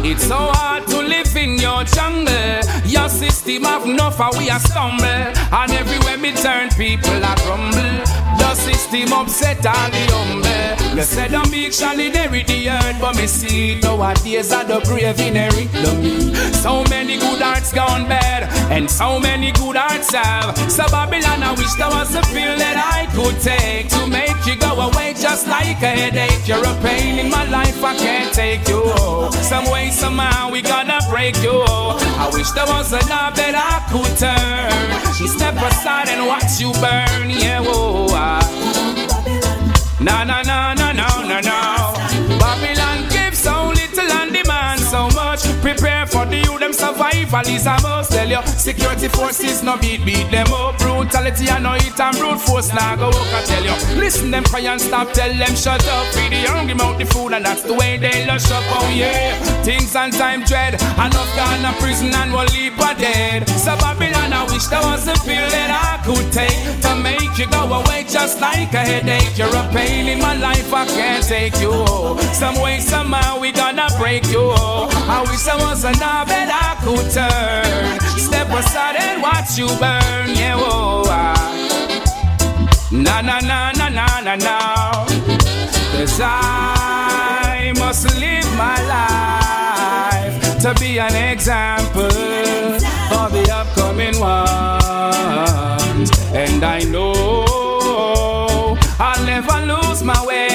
It's 0.04 0.28
so 0.28 0.36
hard 0.36 0.86
to 0.88 0.98
live 1.02 1.36
in 1.36 1.58
your 1.58 1.84
jungle. 1.84 2.62
Your 2.86 3.08
system 3.10 3.66
of 3.66 3.86
and 4.20 4.38
we 4.38 4.50
a 4.50 4.60
stumble. 4.60 5.06
And 5.06 5.72
everywhere 5.72 6.18
me 6.18 6.34
turn, 6.34 6.70
people 6.70 7.24
are 7.24 7.38
crumble. 7.38 8.21
The 8.52 8.58
system 8.58 9.14
upset 9.14 9.66
all 9.66 9.90
the 9.90 10.04
humble. 10.12 10.98
You 10.98 11.04
said 11.04 11.34
I'm 11.34 11.50
big 11.50 11.72
solidarity 11.72 12.44
the 12.44 12.70
earth, 12.72 13.00
but 13.00 13.16
me 13.16 13.26
see 13.26 13.80
nowadays 13.80 14.52
are 14.52 14.66
the 14.66 14.82
brave 14.82 15.22
in 15.22 15.38
every 15.38 15.72
me. 15.72 16.36
So 16.60 16.84
many 16.90 17.16
good 17.16 17.42
hearts 17.42 17.72
gone 17.72 18.10
bad, 18.10 18.52
and 18.70 18.92
so 18.92 19.22
many 19.22 19.54
good 19.54 19.78
hearts 19.78 20.14
have. 20.14 20.58
So 20.70 20.84
Babylon, 20.92 21.42
I 21.44 21.54
wish 21.56 21.74
there 21.76 21.88
was 21.88 22.14
a 22.14 22.22
pill 22.36 22.58
that 22.60 22.76
I 22.76 23.08
could 23.16 23.40
take 23.40 23.88
to 23.96 24.06
make 24.06 24.36
you 24.46 24.58
go 24.60 24.82
away 24.82 25.16
just 25.16 25.48
like 25.48 25.82
a 25.82 25.92
headache. 25.96 26.46
You're 26.46 26.60
a 26.60 26.76
pain 26.84 27.20
in 27.20 27.30
my 27.32 27.48
life, 27.48 27.82
I 27.82 27.96
can't 27.96 28.34
take 28.36 28.68
you. 28.68 28.84
Some 29.48 29.72
way, 29.72 29.92
somehow, 29.92 30.52
we 30.52 30.62
gonna 30.62 31.00
break 31.10 31.38
you. 31.42 31.56
I 32.20 32.30
wish 32.34 32.52
there 32.52 32.68
was 32.68 32.92
a 32.92 33.00
knob 33.08 33.36
that 33.40 33.56
I 33.56 33.80
could 33.88 34.12
turn. 34.20 35.16
She 35.16 35.28
step 35.30 35.56
aside 35.56 36.10
and 36.10 36.28
watch 36.28 36.60
you 36.60 36.74
burn, 36.84 37.30
yeah, 37.30 37.62
whoa. 37.62 38.08
ah. 38.12 38.41
Na 40.00 40.24
na 40.24 40.42
na 40.44 40.74
na 40.74 40.92
na 40.94 41.08
na 41.30 41.42
na. 41.42 41.58
Babylon 41.58 42.01
Prepare 45.62 46.06
for 46.08 46.26
the 46.26 46.38
youth, 46.38 46.60
them 46.60 46.74
survival 46.74 47.48
is 47.48 47.66
a 47.66 47.78
must. 47.82 48.12
Tell 48.12 48.30
you, 48.30 48.42
security 48.46 49.08
forces 49.08 49.64
no 49.64 49.78
beat, 49.78 50.06
beat 50.06 50.30
them 50.32 50.52
up. 50.54 50.78
Brutality 50.80 51.50
I 51.50 51.60
know 51.60 51.74
it 51.74 52.00
and 52.00 52.18
brute 52.18 52.40
force 52.40 52.74
now 52.74 52.96
go 52.96 53.08
work. 53.08 53.34
I 53.34 53.44
tell 53.46 53.64
you, 53.64 54.00
listen 54.00 54.32
them 54.32 54.44
cry 54.44 54.62
and 54.62 54.82
stop, 54.82 55.12
tell 55.14 55.30
them 55.30 55.56
shut 55.56 55.86
up. 55.88 56.08
Feed 56.14 56.32
the 56.32 56.50
hungry 56.50 56.74
mouth 56.74 56.98
the 56.98 57.06
food 57.06 57.34
and 57.34 57.46
that's 57.46 57.64
the 57.64 57.74
way 57.74 57.98
they 57.98 58.26
lush 58.26 58.50
up. 58.52 58.64
Oh 58.70 58.90
yeah, 58.94 59.38
things 59.64 59.96
and 59.96 60.14
time 60.14 60.44
dread. 60.44 60.76
Enough 60.76 61.36
gone 61.36 61.62
to 61.62 61.80
prison 61.80 62.14
and 62.14 62.34
one 62.34 62.48
leap 62.48 62.80
are 62.80 62.96
dead. 62.96 63.48
So 63.50 63.76
Babylon, 63.78 64.34
I 64.34 64.44
wish 64.46 64.68
there 64.68 64.82
was 64.82 65.08
a 65.08 65.14
pill 65.26 65.48
that 65.50 65.72
I 65.72 66.04
could 66.06 66.32
take 66.32 66.82
to 66.82 66.96
make 66.96 67.38
you 67.38 67.48
go 67.48 67.64
away 67.72 68.06
just 68.10 68.42
like 68.42 68.74
a 68.74 68.84
headache. 68.84 69.38
You're 69.38 69.56
a 69.56 69.68
pain 69.72 70.08
in 70.08 70.20
my 70.20 70.36
life, 70.36 70.74
I 70.74 70.86
can't 70.86 71.24
take 71.24 71.60
you. 71.62 71.86
Some 72.34 72.60
way, 72.62 72.80
somehow, 72.80 73.40
we 73.40 73.52
gonna 73.52 73.88
break 73.98 74.26
you. 74.28 74.52
I 74.52 75.24
wish 75.32 75.44
there 75.44 75.58
was 75.58 75.84
a 75.84 75.92
knob 75.94 76.28
that 76.28 76.50
I 76.52 76.76
could 76.84 77.08
turn. 77.12 78.00
Step 78.20 78.50
aside 78.50 78.98
and 79.00 79.22
watch 79.22 79.58
you 79.58 79.68
burn. 79.80 80.36
Yeah, 80.36 80.56
whoa. 80.56 81.04
ah. 81.08 81.36
Na 82.92 83.22
na 83.22 83.40
na 83.40 83.72
na 83.72 83.88
na 83.90 84.08
na 84.22 84.36
na. 84.36 84.58
Cause 85.96 86.20
I 86.24 87.72
must 87.78 88.06
live 88.20 88.50
my 88.58 88.78
life 88.96 90.36
to 90.64 90.74
be 90.80 91.00
an 91.00 91.16
example 91.16 92.10
for 93.10 93.26
the 93.36 93.44
upcoming 93.54 94.20
ones. 94.20 96.10
And 96.34 96.64
I 96.64 96.80
know 96.84 98.78
I'll 99.00 99.26
never 99.26 99.58
lose 99.72 100.04
my 100.04 100.20
way. 100.26 100.51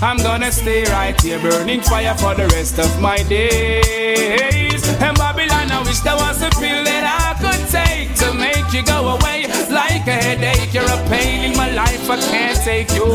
I'm 0.00 0.16
gonna 0.18 0.52
stay 0.52 0.84
right 0.84 1.20
here, 1.20 1.40
burning 1.40 1.80
fire 1.80 2.14
for 2.14 2.34
the 2.34 2.46
rest 2.54 2.78
of 2.78 3.00
my 3.00 3.16
days. 3.24 4.86
And 5.02 5.16
Babylon, 5.18 5.72
I 5.72 5.82
wish 5.84 6.00
there 6.00 6.14
was 6.14 6.40
a 6.40 6.50
pill 6.50 6.84
that 6.84 7.04
I 7.04 7.34
could 7.42 7.66
take 7.68 8.14
to 8.22 8.32
make 8.32 8.72
you 8.72 8.84
go 8.84 9.18
away 9.18 9.46
like 9.70 10.06
a 10.06 10.14
headache. 10.14 10.72
You're 10.72 10.84
a 10.84 11.08
pain 11.08 11.50
in 11.50 11.56
my 11.56 11.70
life, 11.72 12.08
I 12.08 12.16
can't 12.16 12.58
take 12.62 12.92
you. 12.94 13.10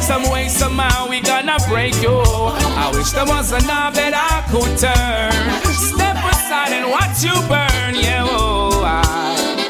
Some 0.00 0.30
way, 0.30 0.48
somehow, 0.48 1.08
we 1.08 1.20
gonna 1.20 1.58
break 1.68 2.00
you. 2.00 2.16
I 2.16 2.90
wish 2.94 3.10
there 3.10 3.26
was 3.26 3.52
a 3.52 3.60
knob 3.66 3.94
that 3.94 4.14
I 4.16 4.40
could 4.50 4.72
turn. 4.80 5.32
Step 5.68 6.16
aside 6.16 6.72
and 6.72 6.90
watch 6.90 7.22
you 7.22 7.36
burn, 7.44 7.94
yeah. 7.94 8.24
Oh, 8.26 8.82
I, 8.84 9.68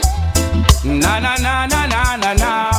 na 0.85 1.19
na 1.19 1.35
na 1.43 1.67
na 1.67 1.87
na 1.87 2.17
na 2.17 2.33
na. 2.35 2.72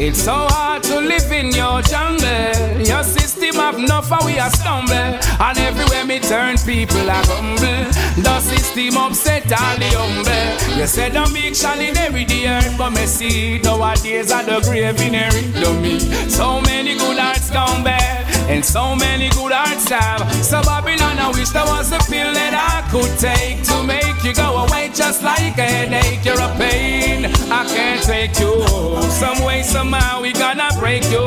It's 0.00 0.22
so 0.22 0.32
hard 0.32 0.84
to 0.84 1.00
live 1.00 1.32
in 1.32 1.50
your 1.50 1.82
jungle. 1.82 2.86
Your 2.86 3.02
system 3.02 3.56
have 3.56 3.78
enough 3.78 4.12
and 4.12 4.24
we 4.24 4.38
are 4.38 4.48
stumble. 4.48 4.94
And 4.94 5.58
everywhere 5.58 6.04
me 6.04 6.20
turn, 6.20 6.56
people 6.58 7.10
are 7.10 7.26
humble. 7.26 7.90
The 8.22 8.38
system 8.38 8.96
upset 8.96 9.50
all 9.50 9.76
the 9.76 9.90
humble. 9.98 10.78
You 10.78 10.86
said 10.86 11.14
don't 11.14 11.32
make 11.32 11.56
solidarity 11.56 12.46
the 12.46 12.74
but 12.78 12.90
me 12.90 13.06
see 13.06 13.58
nowadays 13.58 14.30
are 14.30 14.44
the 14.44 14.60
grave 14.60 15.00
in 15.00 15.16
every 15.16 15.50
dummy. 15.60 15.98
So 16.30 16.60
many 16.60 16.94
good 16.94 17.18
hearts 17.18 17.50
gone 17.50 17.82
bad. 17.82 18.26
And 18.48 18.64
so 18.64 18.94
many 18.94 19.28
good 19.30 19.52
hearts 19.52 19.88
have. 19.90 20.22
So 20.44 20.62
Babylon, 20.62 21.18
I 21.18 21.28
wish 21.34 21.50
there 21.50 21.66
was 21.66 21.90
a 21.90 21.98
pill 22.08 22.32
that 22.32 22.54
I 22.54 22.86
could 22.88 23.12
take 23.18 23.62
to 23.64 23.82
make 23.82 24.24
you 24.24 24.32
go 24.32 24.64
away 24.64 24.90
just 24.94 25.22
like 25.22 25.58
a 25.58 25.68
headache. 25.68 26.24
You're 26.24 26.40
a 26.40 26.48
pain, 26.56 27.28
I 27.50 27.64
can't 27.74 28.02
take 28.02 28.38
you. 28.40 28.62
Some 29.10 29.44
way, 29.44 29.62
somehow, 29.62 30.20
we 30.22 30.32
gonna 30.32 30.68
break 30.78 31.04
you. 31.10 31.20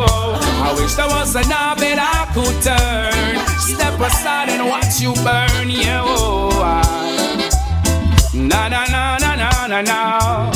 I 0.68 0.74
wish 0.78 0.94
there 0.96 1.08
was 1.08 1.36
a 1.36 1.42
knob 1.48 1.80
that 1.80 1.98
I 2.00 2.32
could 2.34 2.58
turn. 2.62 3.40
Step 3.60 4.00
aside 4.00 4.50
and 4.50 4.68
watch 4.68 5.02
you 5.02 5.14
burn, 5.24 5.70
yeah. 5.70 6.04
Oh, 6.06 6.50
I- 6.62 7.50
na 8.34 8.70
na 8.70 8.86
na 8.88 9.18
na 9.18 9.36
na 9.36 9.68
na 9.68 9.82
na. 9.82 10.52